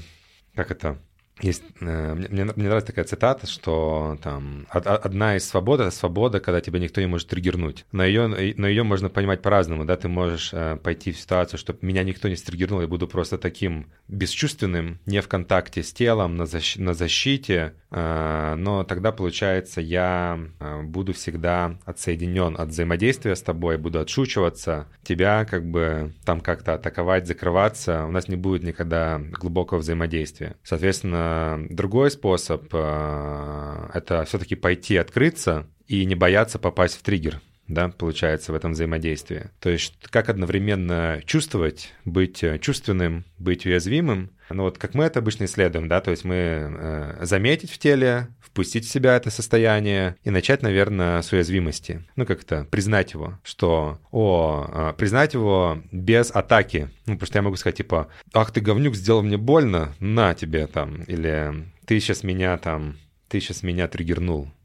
[0.56, 0.98] как это,
[1.42, 6.62] есть, э, мне, мне нравится такая цитата, что там одна из свобод— это свобода, когда
[6.62, 7.86] тебя никто не может триггернуть.
[7.92, 11.80] Но ее, но ее можно понимать по-разному, да, ты можешь э, пойти в ситуацию, чтобы
[11.82, 16.46] меня никто не стриггернул, я буду просто таким бесчувственным, не в контакте с телом, на,
[16.46, 20.40] защ, на защите, э, но тогда, получается, я
[20.84, 27.28] буду всегда отсоединен от взаимодействия с тобой, буду отшучиваться, тебя как бы там как-то атаковать,
[27.28, 30.56] закрываться, у нас не будет никогда глубокого взаимодействия.
[30.64, 31.23] Соответственно,
[31.70, 37.42] другой способ э,— это все-таки пойти открыться и не бояться попасть в триггер
[37.74, 39.50] да, получается, в этом взаимодействии.
[39.60, 44.32] То есть как одновременно чувствовать, быть чувственным, быть уязвимым.
[44.50, 48.28] Ну вот как мы это обычно исследуем, да, то есть мы э, заметить в теле,
[48.42, 52.04] впустить в себя это состояние и начать, наверное, с уязвимости.
[52.16, 56.90] Ну как это, признать его, что, о, э, признать его без атаки.
[57.06, 61.04] Ну что я могу сказать, типа, ах ты говнюк, сделал мне больно, на тебе там,
[61.04, 62.98] или ты сейчас меня там,
[63.30, 64.63] ты сейчас меня триггернул Э,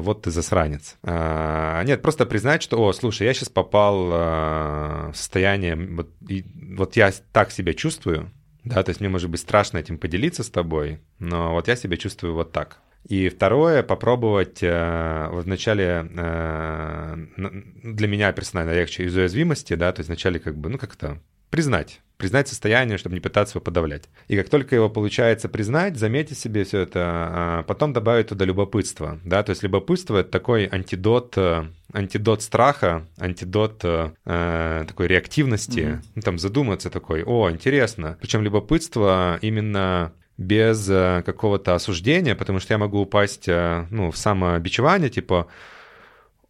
[0.00, 0.96] вот ты засранец.
[1.02, 6.44] А, нет, просто признать, что, о, слушай, я сейчас попал э, в состояние, вот, и,
[6.76, 8.30] вот я так себя чувствую,
[8.64, 11.96] да, то есть мне может быть страшно этим поделиться с тобой, но вот я себя
[11.96, 12.78] чувствую вот так.
[13.08, 20.08] И второе, попробовать э, вначале э, для меня персонально легче из уязвимости, да, то есть
[20.08, 21.20] вначале как бы, ну как-то
[21.50, 24.04] признать, признать состояние, чтобы не пытаться его подавлять.
[24.28, 29.18] И как только его получается признать, заметить себе все это, а потом добавить туда любопытство,
[29.24, 36.02] да, то есть любопытство— это такой антидот, э, антидот страха, антидот э, такой реактивности, mm-hmm.
[36.14, 38.16] ну, там задуматься такой, о, интересно.
[38.20, 44.16] Причем любопытство именно без э, какого-то осуждения, потому что я могу упасть, э, ну, в
[44.16, 45.46] самобичевание, типа,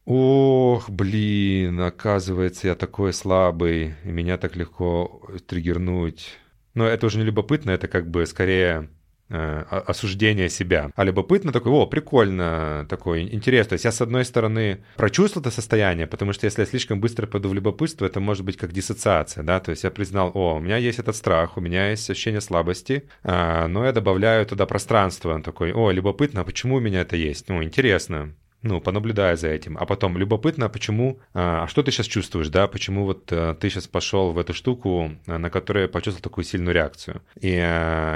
[0.07, 6.39] Ох, блин, оказывается, я такой слабый, и меня так легко триггернуть.
[6.75, 8.89] Но это уже не любопытно, это как бы скорее
[9.31, 10.93] э, осуждение себя.
[10.95, 13.67] А любопытно такой, о, прикольно, такой интерес.
[13.67, 17.27] То есть я, с одной стороны, прочувствовал это состояние, потому что если я слишком быстро
[17.27, 20.61] пойду в любопытство, это может быть как диссоциация, да, то есть я признал, о, у
[20.61, 25.43] меня есть этот страх, у меня есть ощущение слабости, а, но я добавляю туда пространство,
[25.43, 27.49] такой, о, любопытно, а почему у меня это есть?
[27.49, 29.77] Ну, интересно, ну, понаблюдая за этим.
[29.79, 33.71] А потом, любопытно, почему, а, а что ты сейчас чувствуешь, да, почему вот а, ты
[33.71, 37.23] сейчас пошел в эту штуку, а, на которую почувствовал такую сильную реакцию.
[37.41, 37.51] И,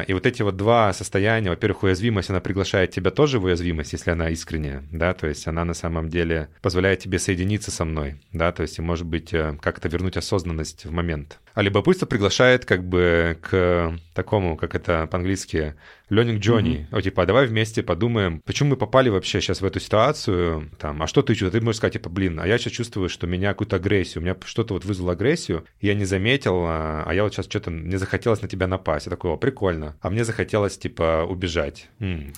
[0.06, 4.10] и вот эти вот два состояния, во-первых, уязвимость, она приглашает тебя тоже в уязвимость, если
[4.10, 8.52] она искренняя, да, то есть она на самом деле позволяет тебе соединиться со мной, да,
[8.52, 11.38] то есть, может быть, э, как-то вернуть осознанность в момент.
[11.54, 15.74] А любопытство приглашает как бы к такому, как это по-английски,
[16.10, 16.86] learning journey.
[16.90, 16.98] Mm-hmm.
[16.98, 21.02] О, типа, а давай вместе подумаем, почему мы попали вообще сейчас в эту ситуацию, там,
[21.02, 21.52] а что ты чувствуешь?
[21.52, 24.36] Ты можешь сказать, типа, блин, а я сейчас чувствую, что меня какую-то агрессию, у меня
[24.44, 28.42] что-то вот вызвало агрессию, я не заметил, а, а я вот сейчас что-то, мне захотелось
[28.42, 29.06] на тебя напасть.
[29.06, 29.96] Я такой, о, прикольно.
[30.00, 31.88] А мне захотелось, типа, убежать.
[31.98, 32.32] М-м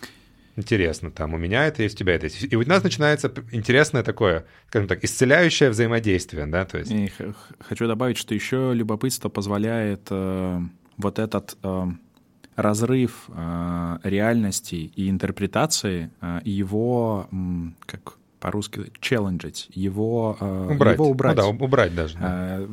[0.57, 2.53] интересно, там у меня это есть, у тебя это есть.
[2.53, 6.90] И у нас начинается интересное такое, скажем так, исцеляющее взаимодействие, да, то есть.
[6.90, 7.11] И
[7.61, 10.61] хочу добавить, что еще любопытство позволяет э,
[10.96, 11.86] вот этот э,
[12.57, 17.36] разрыв э, реальности и интерпретации, э, его, э,
[17.86, 20.94] как по-русски, челленджить, его э, убрать.
[20.94, 21.36] Его убрать.
[21.36, 22.18] Ну да, убрать даже.
[22.18, 22.59] Да.
[22.59, 22.68] Э,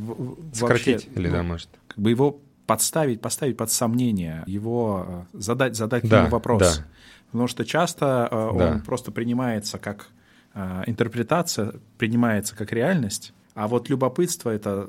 [0.53, 1.69] Сократить вообще, или, да, может.
[1.87, 6.77] Как бы его подставить, поставить под сомнение, его э, задать, задать да, ему вопрос.
[6.77, 6.85] Да
[7.31, 8.71] Потому что часто э, да.
[8.71, 10.07] он просто принимается как
[10.53, 14.87] э, интерпретация, принимается как реальность, А вот любопытство— это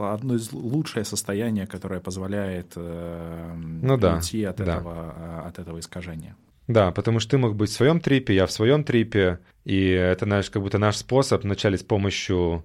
[0.00, 4.76] одно из лучшее состояние, которое позволяет э, ну, да, уйти от, да.
[4.76, 6.36] Этого, э, от этого искажения.
[6.68, 10.26] Да, потому что ты мог быть в своем трипе, я в своем трипе, и это
[10.26, 12.62] наш, как будто наш способ вначале с помощью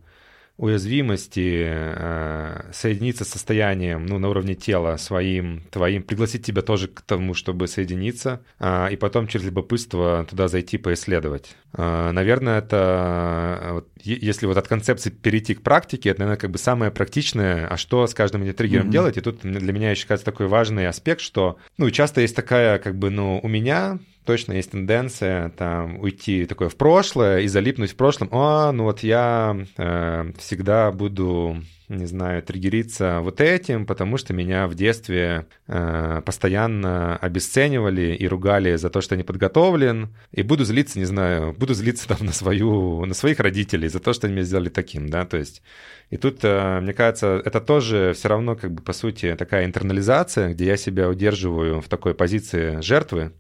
[0.64, 7.02] уязвимости, э, соединиться с состоянием ну, на уровне тела своим, твоим, пригласить тебя тоже к
[7.02, 11.58] тому, чтобы соединиться, э, и потом через любопытство туда зайти, поисследовать.
[11.74, 16.52] Э, наверное, это, э, вот, если вот от концепции перейти к практике, это, наверное, как
[16.52, 18.92] бы самое практичное, а что с каждым этим триггером mm-hmm.
[18.92, 22.80] делать, и тут для меня еще кажется такой важный аспект, что, ну, часто есть такая,
[22.80, 27.92] как бы, ну, у меня точно есть тенденция там уйти такое в прошлое и залипнуть
[27.92, 28.30] в прошлом.
[28.32, 34.68] А, ну вот я э, всегда буду, не знаю, триггериться вот этим, потому что меня
[34.68, 41.00] в детстве э, постоянно обесценивали и ругали за то, что не подготовлен, и буду злиться,
[41.00, 44.46] не знаю, буду злиться там на свою, на своих родителей за то, что они меня
[44.46, 45.62] сделали таким, да, то есть
[46.14, 50.54] и тут, э, мне кажется, это тоже все равно, как бы, по сути, такая интернализация,
[50.54, 53.32] где я себя удерживаю в такой позиции жертвы,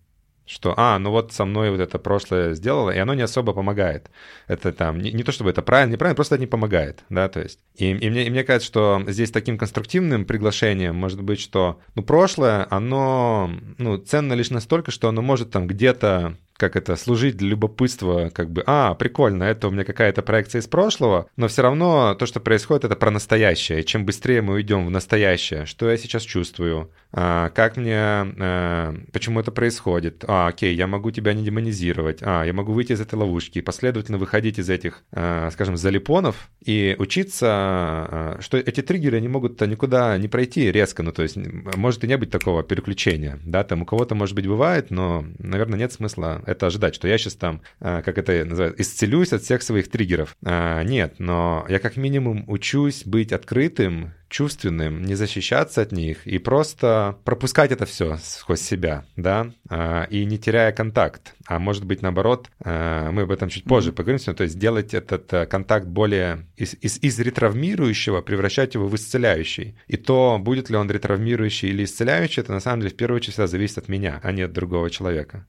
[0.45, 4.09] что, а, ну вот со мной вот это прошлое сделало, и оно не особо помогает.
[4.47, 7.41] Это там, не, не то чтобы это правильно, неправильно, просто это не помогает, да, то
[7.41, 7.59] есть.
[7.75, 12.03] И, и, мне, и мне кажется, что здесь таким конструктивным приглашением может быть, что, ну,
[12.03, 17.49] прошлое, оно, ну, ценно лишь настолько, что оно может там где-то как это, служить для
[17.49, 22.15] любопытства, как бы, а, прикольно, это у меня какая-то проекция из прошлого, но все равно
[22.15, 23.81] то, что происходит, это про настоящее.
[23.81, 28.95] И чем быстрее мы уйдем в настоящее, что я сейчас чувствую, а, как мне, а,
[29.11, 33.01] почему это происходит, а, окей, я могу тебя не демонизировать, а, я могу выйти из
[33.01, 38.79] этой ловушки и последовательно выходить из этих, а, скажем, залипонов и учиться, а, что эти
[38.79, 41.35] триггеры, они могут никуда не пройти резко, ну, то есть
[41.75, 45.77] может и не быть такого переключения, да, там у кого-то, может быть, бывает, но, наверное,
[45.77, 49.61] нет смысла это ожидать, что я сейчас там, а, как это называется, исцелюсь от всех
[49.61, 50.35] своих триггеров.
[50.45, 56.39] А, нет, но я как минимум учусь быть открытым, чувственным, не защищаться от них и
[56.39, 61.35] просто пропускать это все сквозь себя, да, а, и не теряя контакт.
[61.45, 63.93] А может быть, наоборот, мы об этом чуть позже mm-hmm.
[63.93, 68.95] поговорим, то есть делать этот э, контакт более из, из, из ретравмирующего превращать его в
[68.95, 69.75] исцеляющий.
[69.87, 73.33] И то, будет ли он ретравмирующий или исцеляющий, это на самом деле в первую очередь
[73.33, 75.45] всегда зависит от меня, а не от другого человека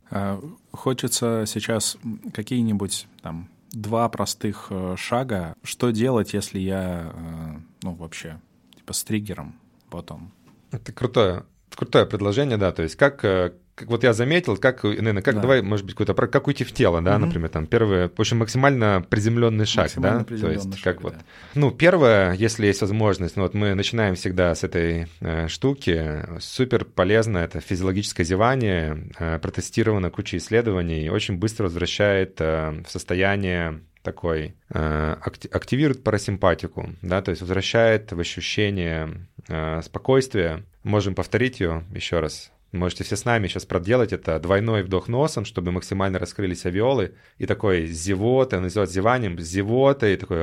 [0.74, 1.96] хочется сейчас
[2.32, 5.54] какие-нибудь там два простых э, шага.
[5.62, 8.40] Что делать, если я, э, ну, вообще,
[8.84, 9.54] типа с триггером
[9.90, 10.32] потом?
[10.70, 12.72] Это крутое, крутое предложение, да.
[12.72, 15.40] То есть как, э, как вот я заметил, как, наверное, как да.
[15.40, 17.26] давай, может быть, какой-то как уйти в тело, да, угу.
[17.26, 21.02] например, там первый, в общем, максимально приземленный шаг, максимально да, то есть шаг, как да.
[21.02, 21.14] вот,
[21.54, 26.84] ну первое, если есть возможность, ну вот мы начинаем всегда с этой э, штуки, супер
[26.84, 34.54] полезно, это физиологическое зевание, э, протестировано кучей исследований, очень быстро возвращает э, в состояние такой
[34.68, 35.16] э,
[35.50, 40.64] активирует парасимпатику, да, то есть возвращает в ощущение э, спокойствия.
[40.84, 42.52] Можем повторить ее еще раз.
[42.70, 47.14] Можете все с нами сейчас проделать это двойной вдох носом, чтобы максимально раскрылись авиолы.
[47.38, 50.38] И такой зевота, называют зеванием, зевота, и такой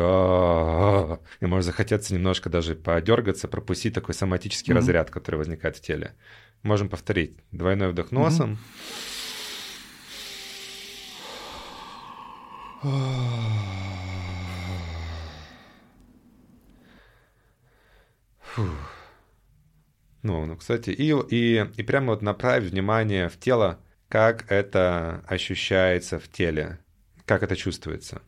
[1.41, 6.15] и может захотеться немножко даже подергаться, пропустить такой соматический разряд, который возникает в теле.
[6.63, 7.35] Можем повторить.
[7.51, 8.57] Двойной вдох носом.
[20.23, 26.19] Ну, ну, кстати, и, и, и прямо вот направить внимание в тело, как это ощущается
[26.19, 26.79] в теле,
[27.25, 28.21] как это чувствуется.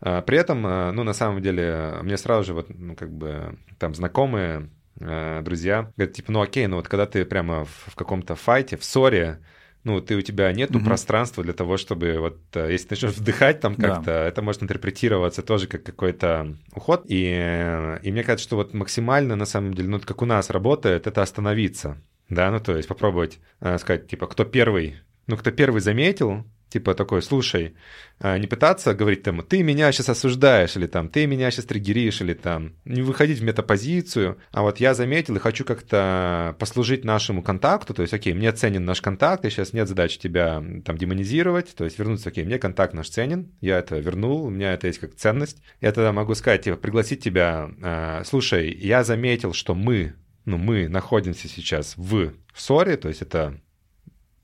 [0.00, 3.58] А, при этом, а, ну, на самом деле, мне сразу же вот, ну, как бы,
[3.78, 4.70] там знакомые,
[5.00, 8.76] а, друзья, говорят, типа, ну, окей, ну, вот когда ты прямо в, в каком-то файте,
[8.76, 9.40] в ссоре,
[9.82, 10.86] ну, ты у тебя нету угу.
[10.86, 14.24] пространства для того, чтобы вот, э, если ты начнешь вдыхать там как-то, да.
[14.26, 17.04] это может интерпретироваться тоже как какой-то уход.
[17.06, 20.50] И, э, и мне кажется, что вот максимально, на самом деле, ну, как у нас
[20.50, 21.96] работает, это остановиться,
[22.28, 26.94] да, ну, то есть попробовать э, сказать, типа, кто первый, ну, кто первый заметил, Типа
[26.94, 27.74] такой, слушай,
[28.20, 32.20] а, не пытаться говорить там, ты меня сейчас осуждаешь, или там, ты меня сейчас триггеришь,
[32.20, 37.42] или там, не выходить в метапозицию, а вот я заметил и хочу как-то послужить нашему
[37.42, 41.74] контакту, то есть, окей, мне ценен наш контакт, и сейчас нет задачи тебя там демонизировать,
[41.74, 45.00] то есть вернуться, окей, мне контакт наш ценен, я это вернул, у меня это есть
[45.00, 50.14] как ценность, я тогда могу сказать, типа, пригласить тебя, а, слушай, я заметил, что мы,
[50.44, 53.60] ну, мы находимся сейчас в ссоре, то есть это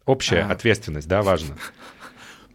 [0.06, 0.52] общая а.
[0.52, 1.56] ответственность, да, важно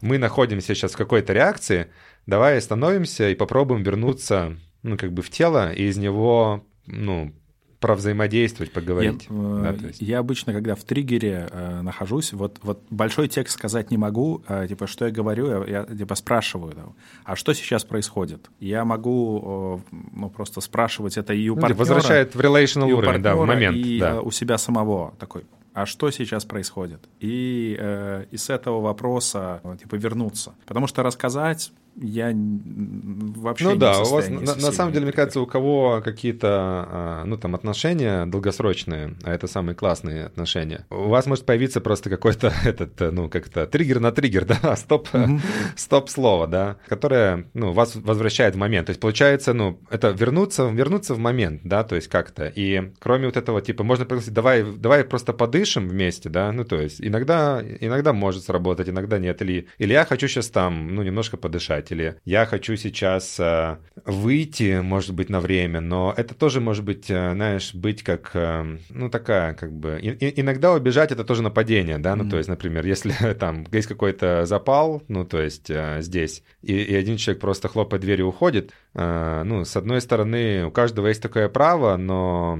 [0.01, 1.87] мы находимся сейчас в какой-то реакции,
[2.25, 7.33] давай остановимся и попробуем вернуться, ну, как бы в тело и из него, ну,
[7.81, 9.27] провзаимодействовать, поговорить.
[9.27, 10.01] Я, да, то есть.
[10.01, 14.67] я обычно, когда в триггере э, нахожусь, вот, вот большой текст сказать не могу, э,
[14.69, 16.83] типа, что я говорю, я, я типа спрашиваю, да,
[17.25, 18.51] а что сейчас происходит?
[18.59, 21.79] Я могу э, ну, просто спрашивать это и у ну, партнера.
[21.79, 23.75] Возвращает в relational уровень, да, в момент.
[23.75, 24.11] И да.
[24.11, 27.07] Э, у себя самого такой, а что сейчас происходит?
[27.19, 30.53] И э, из этого вопроса типа вернуться.
[30.65, 35.13] Потому что рассказать я вообще ну не да, у вас на, на самом деле, мне
[35.13, 41.09] кажется, у кого какие-то а, ну там отношения долгосрочные, а это самые классные отношения, у
[41.09, 45.39] вас может появиться просто какой-то этот ну как-то триггер на триггер, да, стоп, mm-hmm.
[45.75, 48.87] стоп слово, да, которое ну вас возвращает в момент.
[48.87, 52.47] То есть получается, ну это вернуться, вернуться в момент, да, то есть как-то.
[52.47, 56.79] И кроме вот этого типа можно пригласить, давай, давай просто подышим вместе, да, ну то
[56.79, 61.37] есть иногда иногда может сработать, иногда нет, или или я хочу сейчас там ну немножко
[61.37, 66.83] подышать или я хочу сейчас э, выйти, может быть, на время, но это тоже может
[66.83, 71.41] быть, э, знаешь, быть как, э, ну, такая, как бы, и, иногда убежать это тоже
[71.41, 72.29] нападение, да, ну, mm-hmm.
[72.29, 76.93] то есть, например, если там есть какой-то запал, ну, то есть э, здесь, и, и
[76.93, 81.21] один человек просто хлопает дверью и уходит, э, ну, с одной стороны, у каждого есть
[81.21, 82.59] такое право, но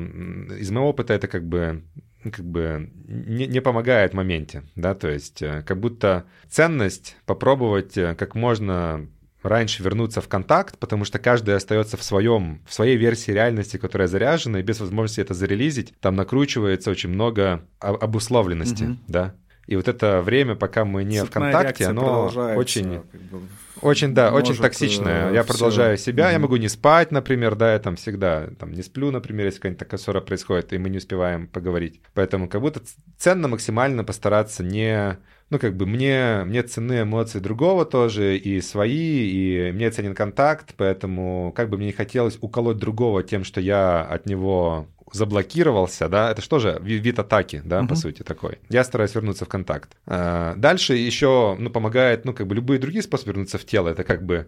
[0.58, 1.84] из моего опыта это как бы
[2.24, 7.98] как бы не, не помогает в моменте, да, то есть э, как будто ценность попробовать
[7.98, 9.08] э, как можно
[9.44, 14.08] раньше вернуться в контакт, потому что каждый остается в своем, в своей версии реальности, которая
[14.08, 18.98] заряжена, и без возможности это зарелизить, там накручивается очень много обусловленности, mm-hmm.
[19.08, 19.36] да.
[19.72, 22.26] И вот это время, пока мы не Цепная в контакте, оно
[22.58, 23.42] очень, как бы,
[23.82, 25.32] очень, да, очень токсичное.
[25.32, 26.34] Я продолжаю себя, mm-hmm.
[26.34, 29.80] я могу не спать, например, да, я там всегда там не сплю, например, если какая-нибудь
[29.80, 32.02] такая ссора происходит, и мы не успеваем поговорить.
[32.14, 32.82] Поэтому как будто
[33.18, 35.18] ценно максимально постараться не
[35.50, 40.74] ну, как бы мне, мне ценны эмоции другого тоже, и свои, и мне ценен контакт,
[40.76, 46.32] поэтому как бы мне не хотелось уколоть другого тем, что я от него заблокировался, да,
[46.32, 47.88] это что же вид атаки, да, uh-huh.
[47.88, 48.60] по сути такой.
[48.70, 49.96] Я стараюсь вернуться в контакт.
[50.06, 54.04] А, дальше еще, ну, помогает, ну, как бы любые другие способы вернуться в тело, это
[54.04, 54.48] как бы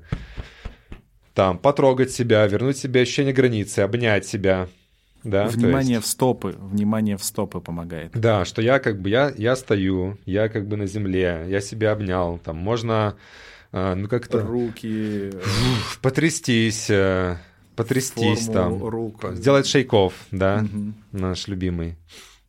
[1.33, 4.67] там потрогать себя, вернуть себе ощущение границы, обнять себя,
[5.23, 6.07] да, внимание есть...
[6.07, 8.11] в стопы, внимание в стопы помогает.
[8.13, 11.93] Да, что я как бы я я стою, я как бы на земле, я себя
[11.93, 13.15] обнял, там можно
[13.71, 15.31] а, ну как-то руки
[16.01, 16.89] потрястись,
[17.75, 19.25] потрястись там, рук.
[19.33, 20.93] сделать шейков, да, угу.
[21.11, 21.97] наш любимый.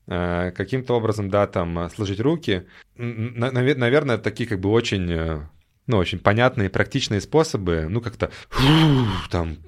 [0.06, 2.64] Э, каким-то образом, да, там сложить руки.
[2.96, 5.40] Наверное, такие как бы очень э,
[5.86, 8.30] ну, очень понятные, практичные способы, ну, как-то
[9.30, 9.58] там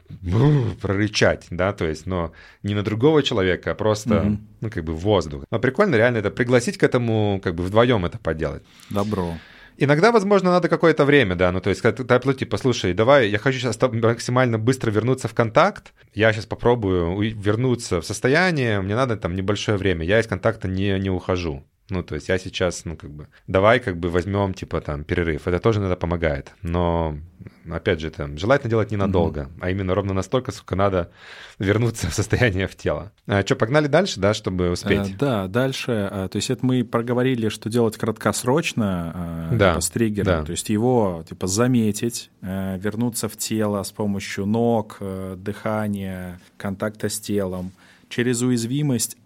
[0.81, 2.33] прорычать, да, то есть, но
[2.63, 4.39] не на другого человека, а просто, mm-hmm.
[4.63, 5.45] ну, как бы в воздух.
[5.51, 8.63] Но прикольно реально это пригласить к этому, как бы вдвоем это поделать.
[8.89, 9.35] Добро.
[9.79, 13.39] Иногда, возможно, надо какое-то время, да, ну, то есть, когда ты, типа, слушай, давай, я
[13.39, 19.17] хочу сейчас максимально быстро вернуться в контакт, я сейчас попробую вернуться в состояние, мне надо
[19.17, 21.63] там небольшое время, я из контакта не, не ухожу.
[21.89, 25.47] Ну, то есть я сейчас, ну, как бы, давай как бы возьмем, типа, там, перерыв.
[25.47, 26.53] Это тоже иногда помогает.
[26.61, 27.17] Но,
[27.71, 29.59] опять же, там, желательно делать ненадолго, mm-hmm.
[29.61, 31.13] а именно ровно настолько, сколько надо
[31.61, 33.13] вернуться в состояние в тело.
[33.29, 35.15] А, что, погнали дальше, да, чтобы успеть?
[35.15, 36.09] А, да, дальше.
[36.11, 40.41] А, то есть это мы проговорили, что делать краткосрочно а, да, типа, с триггером.
[40.41, 40.45] Да.
[40.45, 47.09] То есть его, типа, заметить, а, вернуться в тело с помощью ног, а, дыхания, контакта
[47.09, 47.71] с телом.
[48.09, 49.17] Через уязвимость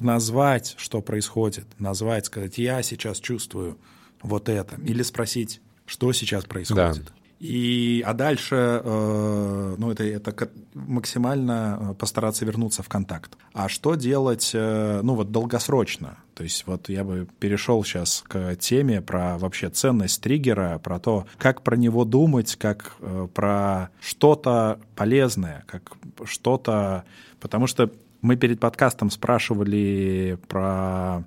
[0.00, 3.78] назвать, что происходит, назвать, сказать, я сейчас чувствую
[4.22, 7.04] вот это, или спросить, что сейчас происходит.
[7.04, 7.12] Да.
[7.40, 13.36] И, а дальше, э, ну, это, это максимально э, постараться вернуться в контакт.
[13.52, 16.18] А что делать, э, ну, вот долгосрочно?
[16.34, 21.26] То есть вот я бы перешел сейчас к теме про вообще ценность триггера, про то,
[21.38, 25.92] как про него думать, как э, про что-то полезное, как
[26.24, 27.04] что-то...
[27.38, 27.88] Потому что
[28.20, 31.24] мы перед подкастом спрашивали про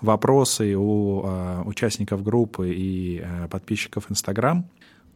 [0.00, 4.68] вопросы у э, участников группы и э, подписчиков Инстаграм.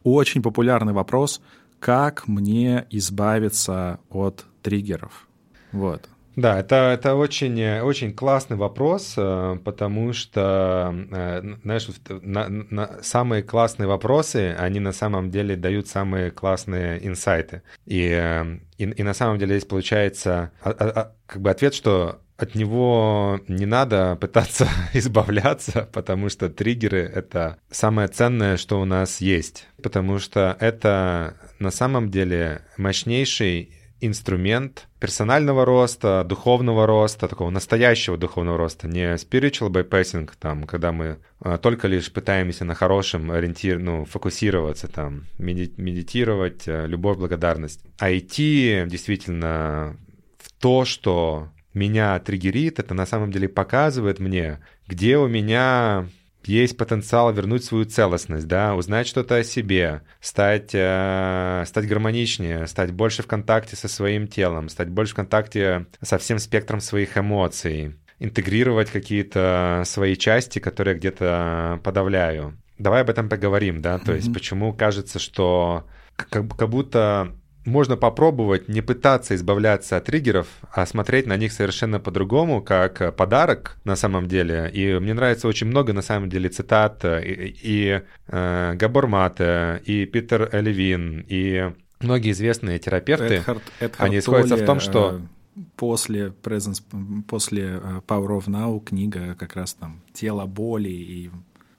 [0.03, 1.41] Очень популярный вопрос,
[1.79, 5.27] как мне избавиться от триггеров.
[5.71, 6.09] Вот.
[6.39, 13.43] Да, это, это очень, очень классный вопрос, э, потому что, э, знаешь, на, на, самые
[13.43, 17.61] классные вопросы, они на самом деле дают самые классные инсайты.
[17.85, 21.73] И, э, и, и на самом деле здесь получается а, а, а, как бы ответ,
[21.73, 28.85] что от него не надо пытаться избавляться, потому что триггеры— это самое ценное, что у
[28.85, 29.67] нас есть.
[29.83, 38.57] Потому что это на самом деле мощнейший инструмент персонального роста, духовного роста, такого настоящего духовного
[38.57, 44.05] роста, не spiritual bypassing, там, когда мы а, только лишь пытаемся на хорошем ориентир, ну,
[44.05, 49.97] фокусироваться, там, медитировать, а, любовь, благодарность, а идти действительно
[50.37, 56.07] в то, что меня триггерит, это на самом деле показывает мне, где у меня
[56.45, 62.91] есть потенциал вернуть свою целостность, да, узнать что-то о себе, стать, э, стать гармоничнее, стать
[62.91, 67.95] больше в контакте со своим телом, стать больше в контакте со всем спектром своих эмоций,
[68.19, 72.57] интегрировать какие-то свои части, которые где-то подавляю.
[72.77, 74.15] Давай об этом поговорим, да, то mm-hmm.
[74.15, 75.85] есть почему кажется, что
[76.15, 77.33] как, как будто
[77.69, 83.77] можно попробовать не пытаться избавляться от триггеров, а смотреть на них совершенно по-другому, как подарок
[83.85, 84.69] на самом деле.
[84.73, 89.81] И мне нравится очень много на самом деле цитат э, и, и э, Габор Мате,
[89.85, 95.21] и Питер Левин, и многие известные терапевты, Эдхард, Эдхард они сходятся в том, что
[95.55, 96.81] э, после Presence,
[97.27, 101.31] после э, Power of Now книга как раз там «Тело боли» и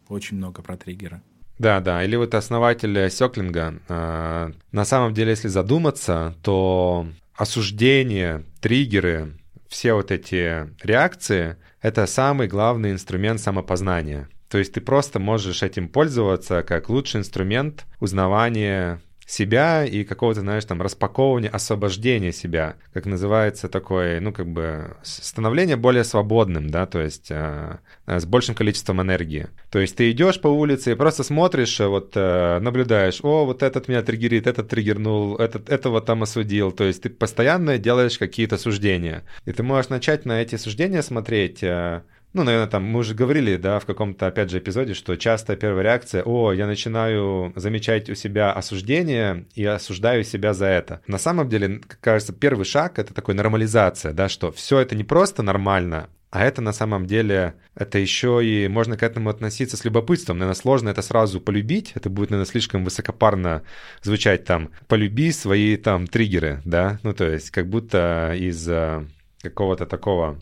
[0.09, 1.23] очень много про триггеры.
[1.61, 2.03] Да, да.
[2.03, 3.75] Или вот основатель Сёклинга.
[3.87, 9.35] А, на самом деле, если задуматься, то осуждение, триггеры,
[9.69, 14.31] все вот эти реакции— это самый главный инструмент самопознания.
[14.49, 20.65] То есть ты просто можешь этим пользоваться как лучший инструмент узнавания себя и какого-то, знаешь,
[20.65, 27.01] там распаковывания, освобождения себя, как называется такое, ну, как бы становление более свободным, да, то
[27.01, 29.49] есть э, с большим количеством энергии.
[29.71, 33.63] То есть ты идешь по улице и просто смотришь, э, вот э, наблюдаешь, о, вот
[33.63, 36.73] этот меня триггерит, этот триггернул, этот, этого там осудил.
[36.73, 39.25] То есть ты постоянно делаешь какие-то суждения.
[39.47, 42.03] И ты можешь начать на эти суждения смотреть э,
[42.33, 45.83] ну, наверное, там мы уже говорили, да, в каком-то, опять же, эпизоде, что часто первая
[45.83, 51.01] реакция, о, я начинаю замечать у себя осуждение и осуждаю себя за это.
[51.07, 55.43] На самом деле, кажется, первый шаг— это такой нормализация, да, что все это не просто
[55.43, 60.39] нормально, а это на самом деле, это еще и можно к этому относиться с любопытством.
[60.39, 61.93] Наверное, сложно это сразу полюбить.
[61.97, 63.65] Это будет, наверное, слишком высокопарно
[64.03, 67.01] звучать там «полюби свои там триггеры», да?
[67.03, 69.05] Ну, то есть как будто из э,
[69.43, 70.39] какого-то такого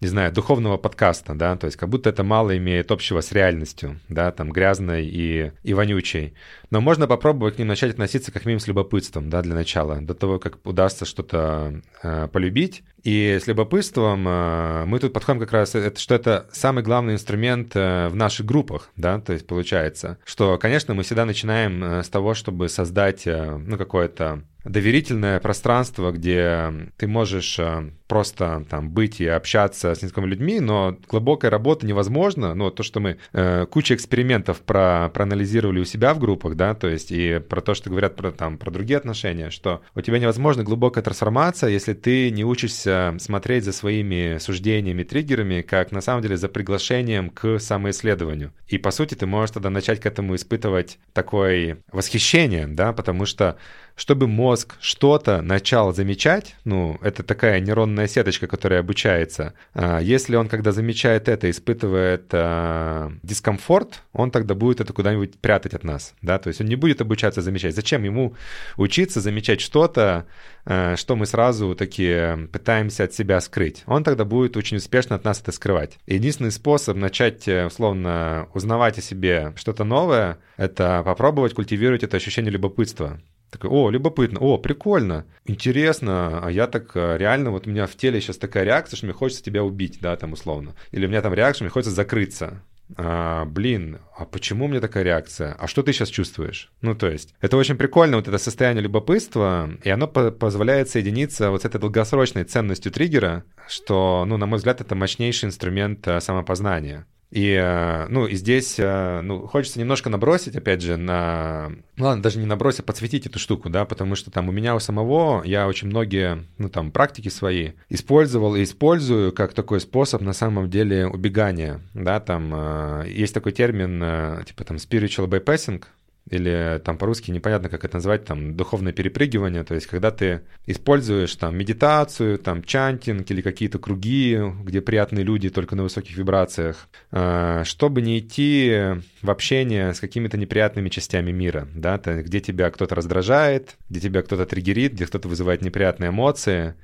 [0.00, 4.00] не знаю, духовного подкаста, да, то есть как будто это мало имеет общего с реальностью,
[4.08, 6.34] да, там грязной и, и вонючей.
[6.70, 10.14] Но можно попробовать к ним начать относиться как минимум с любопытством, да, для начала, до
[10.14, 12.82] того, как удастся что-то э, полюбить.
[13.02, 17.72] И с любопытством э, мы тут подходим как раз, это, что это самый главный инструмент
[17.74, 22.08] э, в наших группах, да, то есть получается, что, конечно, мы всегда начинаем э, с
[22.08, 29.20] того, чтобы создать, э, ну, какое-то доверительное пространство, где ты можешь э, просто там быть
[29.20, 32.54] и общаться с незнакомыми людьми, но глубокая работа невозможна.
[32.54, 36.86] Ну, то, что мы э, куча экспериментов про, проанализировали у себя в группах, да, то
[36.86, 40.62] есть и про то, что говорят про, там, про другие отношения, что у тебя невозможна
[40.62, 46.36] глубокая трансформация, если ты не учишься смотреть за своими суждениями, триггерами, как на самом деле
[46.36, 48.52] за приглашением к самоисследованию.
[48.68, 53.56] И, по сути, ты можешь тогда начать к этому испытывать такое восхищение, да, потому что
[53.96, 60.48] чтобы мозг что-то начал замечать, ну, это такая нейронная сеточка, которая обучается, а, если он,
[60.48, 66.38] когда замечает это, испытывает а, дискомфорт, он тогда будет это куда-нибудь прятать от нас, да,
[66.38, 67.74] то есть он не будет обучаться замечать.
[67.74, 68.34] Зачем ему
[68.76, 70.26] учиться замечать что-то,
[70.64, 73.82] а, что мы сразу такие пытаемся от себя скрыть?
[73.86, 75.98] Он тогда будет очень успешно от нас это скрывать.
[76.06, 82.52] Единственный способ начать, э, условно, узнавать о себе что-то новое, это попробовать культивировать это ощущение
[82.52, 83.20] любопытства.
[83.50, 87.94] Такой, о, любопытно, о, прикольно, интересно, а я так э, реально, вот у меня в
[87.94, 90.74] теле сейчас такая реакция, что мне хочется тебя убить, да, там условно.
[90.90, 92.62] Или у меня там реакция, что мне хочется закрыться.
[92.96, 95.54] А, блин, а почему у меня такая реакция?
[95.58, 96.70] А что ты сейчас чувствуешь?
[96.80, 101.50] Ну, то есть, это очень прикольно, вот это состояние любопытства, и оно по позволяет соединиться
[101.50, 106.20] вот с этой долгосрочной ценностью триггера, что, ну, на мой взгляд, это мощнейший инструмент э,
[106.20, 107.06] самопознания.
[107.34, 111.72] И, э, ну, и здесь, э, ну, хочется немножко набросить, опять же, на...
[111.96, 114.76] Ну, ладно, даже не набросить, а подсветить эту штуку, да, потому что там у меня
[114.76, 120.22] у самого, я очень многие, ну, там, практики свои использовал и использую как такой способ,
[120.22, 125.82] на самом деле, убегания, да, там, э, есть такой термин, типа, там, spiritual bypassing,
[126.30, 131.34] или там по-русски непонятно, как это назвать, там духовное перепрыгивание, то есть когда ты используешь
[131.36, 137.62] там медитацию, там чантинг или какие-то круги, где приятные люди только на высоких вибрациях, э,
[137.64, 143.76] чтобы не идти в общение с какими-то неприятными частями мира, да, где тебя кто-то раздражает,
[143.90, 146.74] где тебя кто-то триггерит, где кто-то вызывает неприятные эмоции,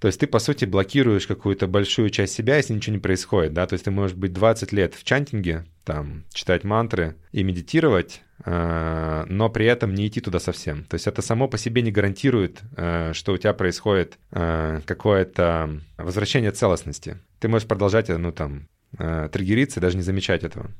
[0.00, 3.66] то есть ты, по сути, блокируешь какую-то большую часть себя, если ничего не происходит, да,
[3.66, 9.24] то есть ты можешь быть 20 лет в чантинге, там, читать мантры и медитировать, э,
[9.28, 10.84] но при этом не идти туда совсем.
[10.84, 15.80] То есть это само по себе не гарантирует, э, что у тебя происходит э, какое-то
[15.98, 17.18] возвращение целостности.
[17.38, 20.70] Ты можешь продолжать, ну, там, триггериться и даже не замечать этого.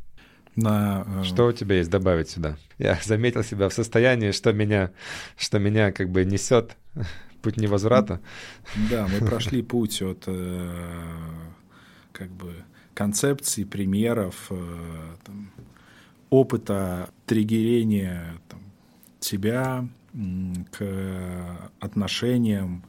[0.57, 2.57] На, что у тебя есть добавить сюда?
[2.79, 4.91] Я заметил себя в состоянии, что меня,
[5.37, 6.77] что меня как бы несет
[7.41, 8.21] путь невозврата.
[8.91, 11.09] Да, мы прошли путь от э,
[12.13, 12.55] как бы
[12.95, 15.51] концепций, примеров, э, там,
[16.31, 18.61] опыта триггерения там,
[19.21, 19.89] тебя
[20.73, 22.85] к отношениям,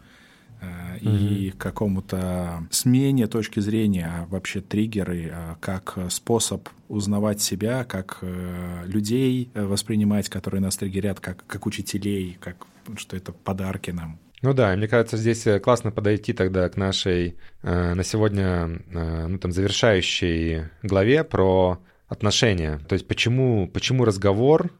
[1.01, 1.09] угу.
[1.09, 8.83] и какому-то смене точки зрения, а вообще триггеры, а как способ узнавать себя, как э,
[8.85, 14.19] людей воспринимать, которые нас триггерят, как, как учителей, как что это подарки нам.
[14.41, 19.27] Ну да, мне кажется, здесь э, классно подойти тогда к нашей э, на сегодня э,
[19.27, 22.79] ну, там, завершающей главе про отношения.
[22.89, 24.71] То есть почему, почему разговор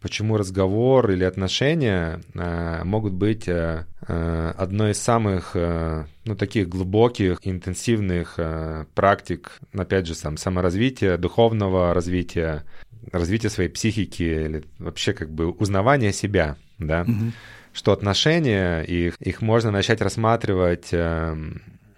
[0.00, 6.68] почему разговор или отношения э, могут быть э, э, одной из самых э, ну, таких
[6.68, 12.64] глубоких, интенсивных э, практик, опять же, сам, саморазвития, духовного развития,
[13.10, 17.32] развития своей психики или вообще как бы узнавания себя, да, mm-hmm.
[17.78, 21.36] Что отношения, их, их можно начать рассматривать э,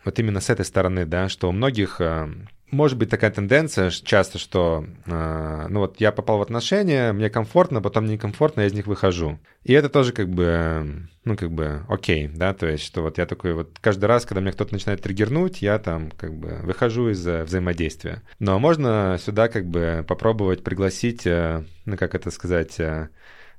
[0.04, 2.28] вот именно с этой стороны, да, что у многих э,
[2.70, 7.80] может быть такая тенденция часто, что э, ну вот я попал в отношения, мне комфортно,
[7.80, 9.38] потом некомфортно, я из них выхожу.
[9.64, 13.24] И это тоже как бы, ну как бы окей, да, то есть что вот я
[13.24, 17.26] такой вот каждый раз, когда меня кто-то начинает триггернуть, я там как бы выхожу из
[17.26, 18.22] взаимодействия.
[18.38, 23.08] Но можно сюда как бы попробовать пригласить, э, ну как это сказать, э,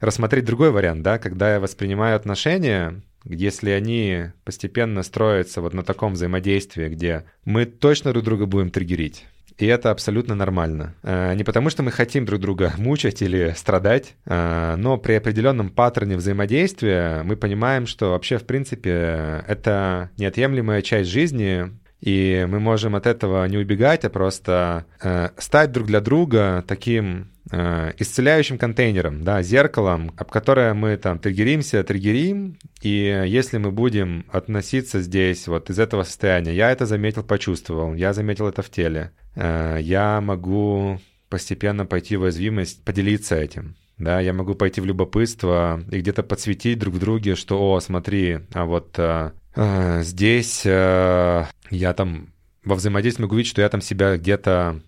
[0.02, 6.14] рассмотреть другой вариант, да, когда я воспринимаю отношения если они постепенно строятся вот на таком
[6.14, 9.26] взаимодействии, где мы точно друг друга будем триггерить,
[9.58, 10.96] и это абсолютно нормально.
[11.04, 15.70] Э, не потому, что мы хотим друг друга мучать или страдать, э, но при определенном
[15.70, 21.70] паттерне взаимодействия мы понимаем, что вообще, в принципе, это неотъемлемая часть жизни,
[22.02, 27.32] и мы можем от этого не убегать, а просто э, стать друг для друга таким
[27.52, 34.26] э, исцеляющим контейнером, да, зеркалом, об которое мы там триггеримся, триггерим, и если мы будем
[34.32, 39.12] относиться здесь вот из этого состояния, я это заметил, почувствовал, я заметил это в теле,
[39.36, 41.00] э, я могу
[41.30, 46.80] постепенно пойти в уязвимость, поделиться этим, да, я могу пойти в любопытство и где-то подсветить
[46.80, 52.30] друг в друге, что, о, смотри, а вот э, здесь э, я там
[52.64, 54.82] во взаимодействии могу видеть, что я там себя где-то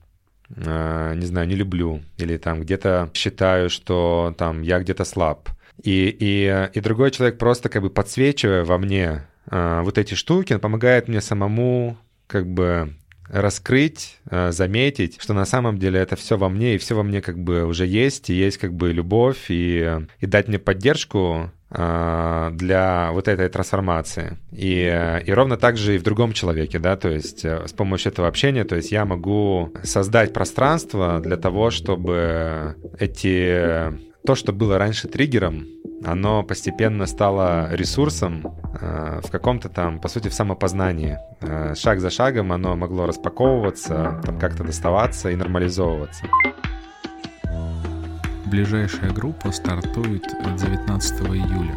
[0.56, 5.50] э, не знаю, не люблю, или там где-то считаю, что там я где-то слаб.
[5.82, 10.54] И, и, и другой человек просто как бы подсвечивая во мне э, вот эти штуки,
[10.54, 11.98] он помогает мне самому
[12.28, 12.94] как бы
[13.30, 17.22] раскрыть, э, заметить, что на самом деле это все во мне, и все во мне
[17.22, 22.50] как бы уже есть, и есть как бы любовь, и, и дать мне поддержку э,
[22.54, 24.38] для вот этой трансформации.
[24.52, 28.12] И, и ровно так же и в другом человеке, да, то есть э, с помощью
[28.12, 34.78] этого общения, то есть я могу создать пространство для того, чтобы эти то, что было
[34.78, 35.68] раньше триггером,
[36.06, 41.18] оно постепенно стало ресурсом э, в каком-то там, по сути, в самопознании.
[41.42, 46.26] Э, шаг за шагом оно могло распаковываться, там как-то доставаться и нормализовываться.
[48.46, 50.24] Ближайшая группа стартует
[50.58, 51.76] 19 июля.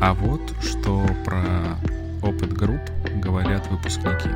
[0.00, 1.42] А вот что про
[2.22, 2.80] опыт групп
[3.22, 4.30] говорят выпускники.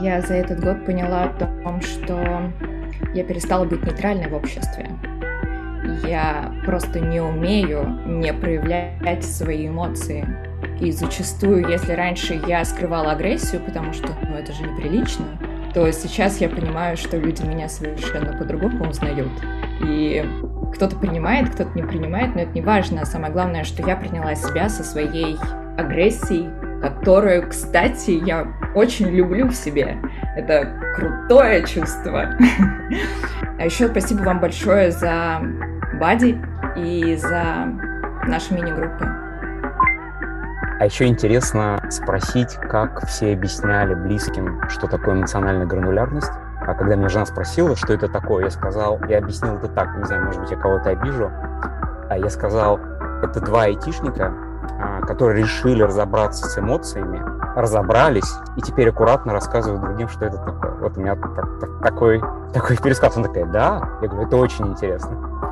[0.00, 2.52] Я за этот год поняла о том, что
[3.14, 4.88] я перестала быть нейтральной в обществе
[6.06, 10.26] я просто не умею не проявлять свои эмоции.
[10.80, 15.26] И зачастую, если раньше я скрывала агрессию, потому что ну, это же неприлично,
[15.74, 19.30] то сейчас я понимаю, что люди меня совершенно по-другому узнают.
[19.86, 20.24] И
[20.74, 23.04] кто-то принимает, кто-то не принимает, но это не важно.
[23.04, 25.36] Самое главное, что я приняла себя со своей
[25.78, 26.50] агрессией,
[26.80, 29.96] которую, кстати, я очень люблю в себе.
[30.36, 32.30] Это крутое чувство.
[33.58, 35.40] А еще спасибо вам большое за
[36.02, 36.36] Бади
[36.74, 37.68] и за
[38.26, 39.06] наши мини-группы.
[40.80, 46.32] А еще интересно спросить, как все объясняли близким, что такое эмоциональная гранулярность.
[46.60, 50.02] А когда меня жена спросила, что это такое, я сказал, я объяснил это так, не
[50.02, 51.30] знаю, может быть, я кого-то обижу,
[52.10, 52.80] а я сказал,
[53.22, 54.34] это два айтишника,
[54.80, 57.22] а, которые решили разобраться с эмоциями,
[57.54, 60.72] разобрались и теперь аккуратно рассказывают другим, что это такое.
[60.80, 62.20] Вот у меня так, так, такой,
[62.52, 63.16] такой пересказ.
[63.16, 63.88] Он такая, да?
[64.02, 65.51] Я говорю, это очень интересно.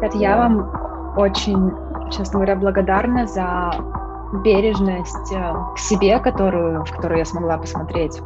[0.00, 1.72] Катя, я вам очень,
[2.10, 3.72] честно говоря, благодарна за
[4.42, 8.20] бережность э, к себе, которую, в которую я смогла посмотреть.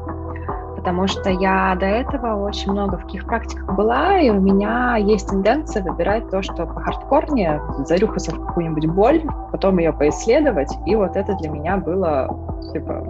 [0.77, 5.29] Потому что я до этого очень много в каких практиках была, и у меня есть
[5.29, 11.17] тенденция выбирать то, что по хардкорнее, зарюхаться в какую-нибудь боль, потом ее поисследовать, и вот
[11.17, 12.29] это для меня было
[12.73, 13.05] типа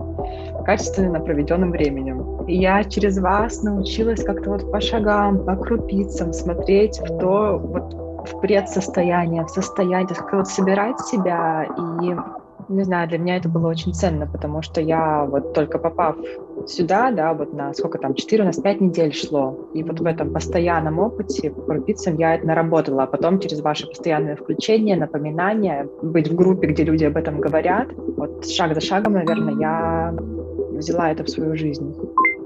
[0.64, 2.42] качественно проведенным временем.
[2.46, 8.07] И я через вас научилась как-то вот по шагам, по крупицам смотреть в то, вот
[8.32, 12.14] в предсостояние, в состояние, как вот собирать себя и
[12.68, 16.16] Не знаю, для меня это было очень ценно, потому что я вот только попав
[16.66, 20.04] сюда, да, вот на сколько там, 4 у нас 5 недель шло, и вот в
[20.04, 25.88] этом постоянном опыте по крупицам я это наработала, а потом через ваше постоянное включение, напоминание,
[26.02, 30.14] быть в группе, где люди об этом говорят, вот шаг за шагом, наверное, я
[30.72, 31.96] взяла это в свою жизнь.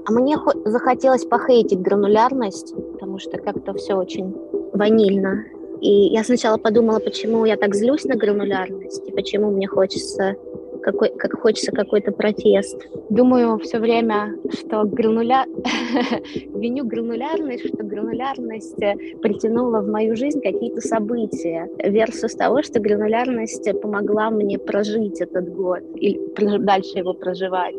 [0.05, 4.33] А мне захотелось похейтить гранулярность, потому что как-то все очень
[4.73, 5.43] ванильно.
[5.83, 10.37] И я сначала подумала, почему я так злюсь на гранулярность, и почему мне хочется
[10.81, 12.87] какой, как хочется какой-то протест.
[13.09, 15.45] Думаю все время, что грануля...
[16.55, 18.77] виню гранулярность, что гранулярность
[19.21, 25.81] притянула в мою жизнь какие-то события, versus того, что гранулярность помогла мне прожить этот год
[25.95, 26.17] и
[26.59, 27.75] дальше его проживать.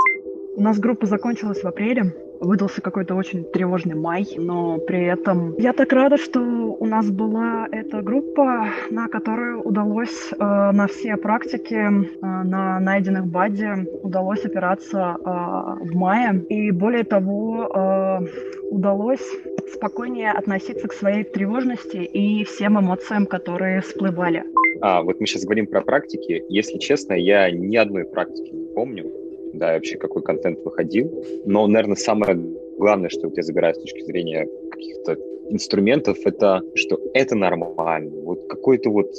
[0.57, 2.13] У нас группа закончилась в апреле.
[2.41, 7.69] Выдался какой-то очень тревожный май, но при этом я так рада, что у нас была
[7.71, 15.17] эта группа, на которую удалось э, на все практики э, на найденных баде удалось опираться
[15.19, 16.45] э, в мае.
[16.49, 18.27] И более того, э,
[18.71, 19.25] удалось
[19.73, 24.45] спокойнее относиться к своей тревожности и всем эмоциям, которые всплывали.
[24.81, 26.45] А, вот мы сейчас говорим про практики.
[26.49, 29.11] Если честно, я ни одной практики не помню,
[29.59, 31.25] да, и вообще какой контент выходил.
[31.45, 32.39] Но, наверное, самое
[32.79, 35.17] главное, что я забираю с точки зрения каких-то
[35.51, 38.11] инструментов, это что это нормально.
[38.23, 39.11] Вот какой-то вот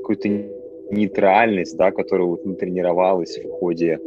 [0.00, 0.28] какой-то
[0.90, 4.00] нейтральность, да, которая вот натренировалась в ходе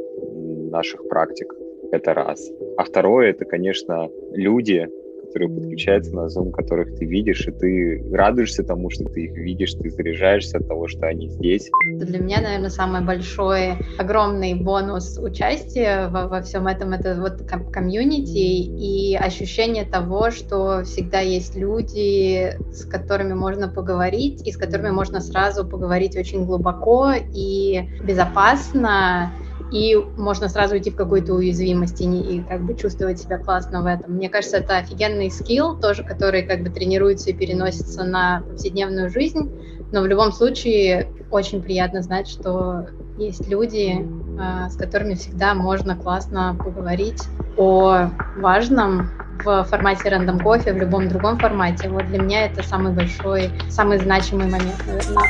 [0.71, 1.53] наших практик.
[1.91, 2.51] Это раз.
[2.77, 4.87] А второе, это, конечно, люди,
[5.29, 9.73] которые подключаются на Zoom, которых ты видишь, и ты радуешься тому, что ты их видишь,
[9.73, 11.69] ты заряжаешься от того, что они здесь.
[11.99, 18.37] Для меня, наверное, самый большой, огромный бонус участия во, во всем этом это вот комьюнити
[18.37, 25.21] и ощущение того, что всегда есть люди, с которыми можно поговорить, и с которыми можно
[25.21, 29.31] сразу поговорить очень глубоко и безопасно,
[29.71, 33.85] и можно сразу идти в какую-то уязвимость и, и как бы чувствовать себя классно в
[33.85, 34.13] этом.
[34.13, 39.51] Мне кажется, это офигенный скилл тоже, который как бы тренируется и переносится на повседневную жизнь,
[39.91, 44.05] но в любом случае очень приятно знать, что есть люди,
[44.39, 47.21] а, с которыми всегда можно классно поговорить
[47.57, 49.09] о важном
[49.43, 51.89] в формате рандом кофе, в любом другом формате.
[51.89, 55.27] Вот для меня это самый большой, самый значимый момент, наверное.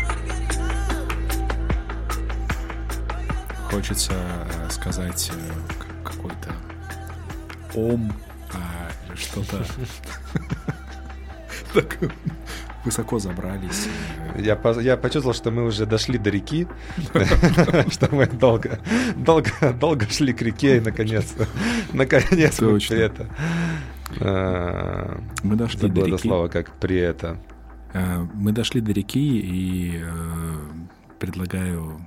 [3.70, 6.54] Хочется э, сказать э, какой-то
[7.76, 8.12] ом
[8.54, 9.66] а, или что-то.
[11.72, 12.00] Так
[12.84, 13.88] высоко забрались.
[14.36, 16.68] Я, я почувствовал, что мы уже дошли до реки,
[17.92, 18.80] что мы долго,
[19.16, 21.36] долго, долго шли к реке и наконец,
[21.94, 23.28] наконец мы при это.
[25.44, 26.18] Мы дошли до реки.
[26.18, 27.38] слово как при это.
[27.94, 30.04] Э, мы дошли до реки и
[31.20, 32.02] предлагаю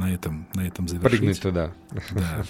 [0.00, 1.18] на этом, на этом завершить.
[1.18, 1.72] Прыгнуть туда.
[2.10, 2.44] Да,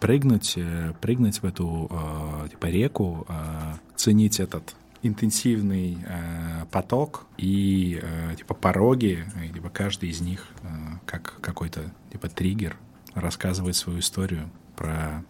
[0.00, 8.00] прыгнуть, э, прыгнуть в эту э, типа реку, э, ценить этот интенсивный э, поток и
[8.02, 10.66] э, типа пороги, либо каждый из них э,
[11.06, 11.80] как какой-то
[12.12, 12.76] типа триггер
[13.14, 15.24] рассказывает свою историю про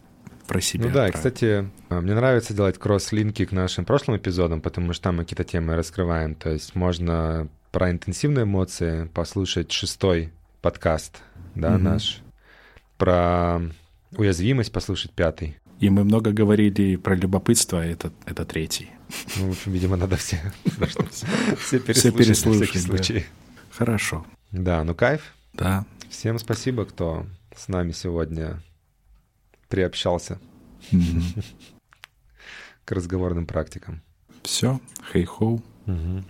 [0.47, 0.89] про себя.
[0.89, 1.09] Ну да, про...
[1.09, 5.45] и, кстати, мне нравится делать кросс-линки к нашим прошлым эпизодам, потому что там мы какие-то
[5.45, 6.35] темы раскрываем.
[6.35, 11.23] То есть можно про интенсивные эмоции послушать шестой подкаст
[11.55, 11.83] да, угу.
[11.83, 12.23] наш,
[12.97, 13.61] про
[14.13, 15.59] уязвимость послушать пятый.
[15.81, 18.91] И мы много говорили про любопытство, а это, это третий.
[19.37, 20.41] Ну, в общем, видимо, надо все,
[21.59, 23.27] все переслушать, все случай.
[23.71, 24.25] Хорошо.
[24.53, 25.35] Да, ну кайф.
[25.53, 25.85] Да.
[26.09, 27.27] Всем спасибо, кто
[27.57, 28.63] с нами сегодня
[29.69, 30.39] приобщался
[32.85, 34.01] к разговорным практикам.
[34.43, 34.81] Все,
[35.13, 35.63] хей-хоу.
[35.87, 36.25] Угу.